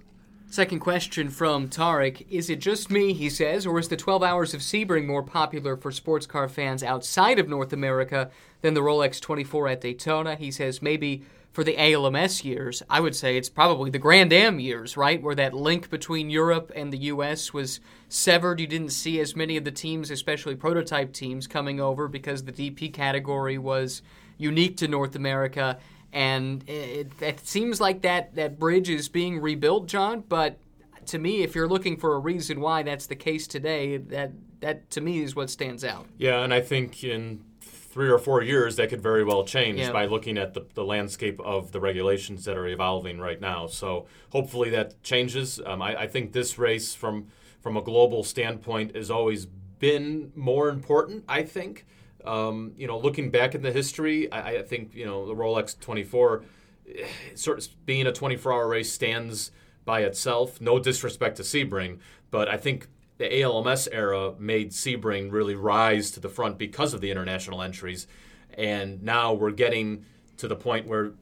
Second 0.54 0.78
question 0.78 1.30
from 1.30 1.68
Tarek. 1.68 2.26
Is 2.30 2.48
it 2.48 2.60
just 2.60 2.88
me, 2.88 3.12
he 3.12 3.28
says, 3.28 3.66
or 3.66 3.76
is 3.76 3.88
the 3.88 3.96
12 3.96 4.22
Hours 4.22 4.54
of 4.54 4.60
Sebring 4.60 5.04
more 5.04 5.24
popular 5.24 5.76
for 5.76 5.90
sports 5.90 6.28
car 6.28 6.48
fans 6.48 6.84
outside 6.84 7.40
of 7.40 7.48
North 7.48 7.72
America 7.72 8.30
than 8.60 8.74
the 8.74 8.80
Rolex 8.80 9.20
24 9.20 9.66
at 9.66 9.80
Daytona? 9.80 10.36
He 10.36 10.52
says 10.52 10.80
maybe 10.80 11.24
for 11.50 11.64
the 11.64 11.76
ALMS 11.76 12.44
years, 12.44 12.84
I 12.88 13.00
would 13.00 13.16
say 13.16 13.36
it's 13.36 13.48
probably 13.48 13.90
the 13.90 13.98
Grand 13.98 14.32
Am 14.32 14.60
years, 14.60 14.96
right? 14.96 15.20
Where 15.20 15.34
that 15.34 15.54
link 15.54 15.90
between 15.90 16.30
Europe 16.30 16.70
and 16.76 16.92
the 16.92 16.98
US 16.98 17.52
was 17.52 17.80
severed. 18.08 18.60
You 18.60 18.68
didn't 18.68 18.90
see 18.90 19.18
as 19.18 19.34
many 19.34 19.56
of 19.56 19.64
the 19.64 19.72
teams, 19.72 20.08
especially 20.08 20.54
prototype 20.54 21.12
teams, 21.12 21.48
coming 21.48 21.80
over 21.80 22.06
because 22.06 22.44
the 22.44 22.52
DP 22.52 22.92
category 22.92 23.58
was 23.58 24.02
unique 24.38 24.76
to 24.76 24.86
North 24.86 25.16
America 25.16 25.78
and 26.14 26.66
it, 26.68 27.10
it 27.20 27.46
seems 27.46 27.80
like 27.80 28.02
that 28.02 28.36
that 28.36 28.58
bridge 28.58 28.88
is 28.88 29.08
being 29.08 29.40
rebuilt, 29.40 29.88
John. 29.88 30.22
But 30.26 30.58
to 31.06 31.18
me, 31.18 31.42
if 31.42 31.54
you're 31.54 31.68
looking 31.68 31.96
for 31.96 32.14
a 32.14 32.18
reason 32.20 32.60
why 32.60 32.84
that's 32.84 33.06
the 33.06 33.16
case 33.16 33.48
today, 33.48 33.96
that 33.96 34.32
that 34.60 34.90
to 34.92 35.00
me 35.00 35.22
is 35.22 35.34
what 35.34 35.50
stands 35.50 35.84
out. 35.84 36.06
Yeah, 36.16 36.42
and 36.44 36.54
I 36.54 36.60
think 36.60 37.02
in 37.02 37.44
three 37.60 38.08
or 38.08 38.18
four 38.18 38.42
years 38.42 38.76
that 38.76 38.90
could 38.90 39.02
very 39.02 39.24
well 39.24 39.44
change 39.44 39.80
yeah. 39.80 39.92
by 39.92 40.06
looking 40.06 40.38
at 40.38 40.54
the, 40.54 40.66
the 40.74 40.84
landscape 40.84 41.40
of 41.40 41.72
the 41.72 41.80
regulations 41.80 42.44
that 42.44 42.56
are 42.56 42.66
evolving 42.66 43.18
right 43.18 43.40
now. 43.40 43.66
So 43.66 44.06
hopefully 44.30 44.70
that 44.70 45.02
changes. 45.02 45.60
Um, 45.64 45.82
I, 45.82 46.02
I 46.02 46.06
think 46.06 46.32
this 46.32 46.58
race 46.58 46.94
from 46.94 47.26
from 47.60 47.76
a 47.76 47.82
global 47.82 48.22
standpoint 48.22 48.94
has 48.94 49.10
always 49.10 49.46
been 49.46 50.30
more 50.36 50.68
important. 50.68 51.24
I 51.28 51.42
think. 51.42 51.86
Um, 52.24 52.72
you 52.76 52.86
know, 52.86 52.98
looking 52.98 53.30
back 53.30 53.54
in 53.54 53.62
the 53.62 53.72
history, 53.72 54.30
I, 54.32 54.58
I, 54.58 54.62
think 54.62 54.94
you 54.94 55.04
know 55.04 55.26
the 55.26 55.34
Rolex 55.34 55.78
24, 55.78 56.42
eh, 56.88 57.06
sort 57.34 57.58
of 57.58 57.86
being 57.86 58.06
a 58.06 58.12
24-hour 58.12 58.66
race 58.66 58.90
stands 58.90 59.50
by 59.84 60.00
itself. 60.00 60.60
No 60.60 60.78
disrespect 60.78 61.36
to 61.36 61.42
Sebring, 61.42 61.98
but 62.30 62.48
I 62.48 62.56
think 62.56 62.88
the 63.18 63.40
ALMS 63.40 63.88
era 63.88 64.32
made 64.38 64.70
Sebring 64.70 65.30
really 65.30 65.54
rise 65.54 66.10
to 66.12 66.20
the 66.20 66.30
front 66.30 66.56
because 66.56 66.94
of 66.94 67.00
the 67.02 67.10
international 67.10 67.60
entries, 67.60 68.06
and 68.54 69.02
now 69.02 69.34
we're 69.34 69.50
getting 69.50 70.06
to 70.38 70.48
the 70.48 70.56
point 70.56 70.86
where 70.86 71.12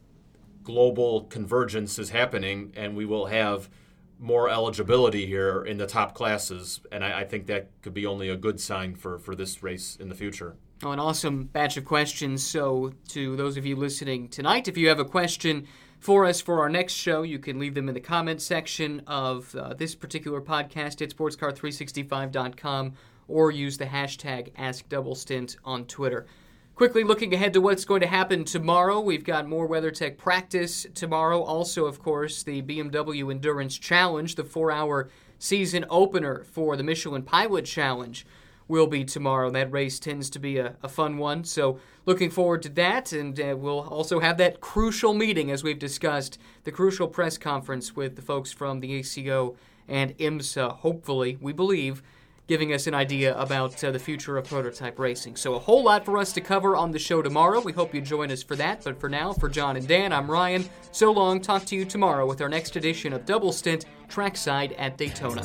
global 0.63 1.23
convergence 1.23 1.99
is 1.99 2.11
happening, 2.11 2.73
and 2.77 2.97
we 2.97 3.05
will 3.05 3.27
have 3.27 3.69
more 4.19 4.49
eligibility 4.49 5.27
here 5.27 5.63
in 5.63 5.79
the 5.79 5.87
top 5.87 6.15
classes, 6.15 6.81
and 6.93 7.05
I, 7.05 7.21
I 7.21 7.25
think 7.25 7.47
that 7.47 7.71
could 7.83 7.93
be 7.93 8.07
only 8.07 8.29
a 8.29 8.37
good 8.37 8.61
sign 8.61 8.95
for, 8.95 9.19
for 9.19 9.35
this 9.35 9.65
race 9.65 9.97
in 9.97 10.09
the 10.09 10.15
future. 10.15 10.55
Oh, 10.85 10.91
an 10.91 10.99
awesome 10.99 11.45
batch 11.45 11.77
of 11.77 11.85
questions. 11.85 12.45
So, 12.45 12.93
to 13.11 13.37
those 13.37 13.57
of 13.57 13.65
you 13.65 13.77
listening 13.77 14.27
tonight, 14.27 14.67
if 14.67 14.77
you 14.77 14.89
have 14.89 14.99
a 14.99 15.05
question 15.05 15.69
for 16.01 16.27
us 16.27 16.41
for 16.41 16.59
our 16.59 16.69
next 16.69 16.95
show, 16.95 17.23
you 17.23 17.39
can 17.39 17.61
leave 17.61 17.75
them 17.75 17.89
in 17.89 17.95
the 17.95 18.01
comment 18.01 18.43
section 18.43 19.01
of 19.07 19.55
uh, 19.55 19.75
this 19.75 19.95
particular 19.95 20.41
podcast 20.41 21.01
at 21.01 21.15
sportscar365.com 21.17 22.95
or 23.29 23.53
use 23.53 23.79
the 23.79 23.87
hashtag 23.87 24.53
AskDoubleStint 24.55 25.57
on 25.65 25.85
Twitter. 25.85 26.27
Quickly 26.75 27.05
looking 27.05 27.33
ahead 27.33 27.53
to 27.53 27.61
what's 27.61 27.85
going 27.85 28.01
to 28.01 28.09
happen 28.09 28.45
tomorrow, 28.45 28.99
we've 28.99 29.23
got 29.23 29.47
more 29.47 29.69
WeatherTech 29.69 30.19
practice 30.19 30.85
tomorrow. 30.95 31.43
Also, 31.43 31.85
of 31.85 32.01
course, 32.01 32.43
the 32.43 32.61
BMW 32.61 33.31
Endurance 33.31 33.79
Challenge, 33.79 34.35
the 34.35 34.43
four 34.43 34.73
hour 34.73 35.09
season 35.39 35.85
opener 35.89 36.43
for 36.43 36.77
the 36.77 36.83
Michelin 36.83 37.23
Pilot 37.23 37.67
Challenge 37.67 38.27
will 38.73 38.87
be 38.87 39.05
tomorrow. 39.05 39.51
That 39.51 39.71
race 39.71 39.99
tends 40.01 40.31
to 40.31 40.39
be 40.39 40.57
a, 40.57 40.75
a 40.83 40.89
fun 40.89 41.19
one. 41.19 41.45
So, 41.45 41.79
looking 42.07 42.31
forward 42.31 42.63
to 42.63 42.71
that. 42.71 43.13
And 43.13 43.39
uh, 43.39 43.55
we'll 43.57 43.81
also 43.81 44.19
have 44.19 44.39
that 44.39 44.63
crucial 44.63 45.13
meeting, 45.13 45.51
as 45.51 45.63
we've 45.63 45.79
discussed, 45.79 46.39
the 46.65 46.73
crucial 46.73 47.07
press 47.07 47.37
conference 47.37 47.95
with 47.95 48.17
the 48.17 48.23
folks 48.23 48.51
from 48.51 48.81
the 48.81 48.95
ACO 48.95 49.57
and 49.87 50.17
IMSA, 50.17 50.79
hopefully, 50.79 51.37
we 51.41 51.53
believe, 51.53 52.03
giving 52.47 52.73
us 52.73 52.87
an 52.87 52.95
idea 52.95 53.37
about 53.37 53.85
uh, 53.85 53.91
the 53.91 53.99
future 53.99 54.39
of 54.39 54.47
prototype 54.47 54.99
racing. 54.99 55.37
So, 55.37 55.53
a 55.55 55.59
whole 55.59 55.85
lot 55.85 56.07
for 56.07 56.17
us 56.17 56.33
to 56.33 56.41
cover 56.41 56.75
on 56.75 56.93
the 56.93 56.99
show 56.99 57.21
tomorrow. 57.21 57.61
We 57.61 57.73
hope 57.73 57.95
you 57.95 58.01
join 58.01 58.33
us 58.33 58.43
for 58.43 58.57
that. 58.57 58.83
But 58.85 58.99
for 58.99 59.11
now, 59.11 59.35
for 59.35 59.51
John 59.51 59.77
and 59.77 59.87
Dan, 59.87 60.15
I'm 60.15 60.31
Ryan. 60.31 60.65
So 60.93 61.13
long. 61.13 61.43
Talk 61.43 61.67
to 61.67 61.77
you 61.77 61.85
tomorrow 61.85 62.27
with 62.27 62.41
our 62.41 62.49
next 62.49 62.75
edition 62.77 63.13
of 63.13 63.27
Double 63.27 63.53
Stint 63.53 63.85
Trackside 64.09 64.73
at 64.79 64.97
Daytona. 64.97 65.43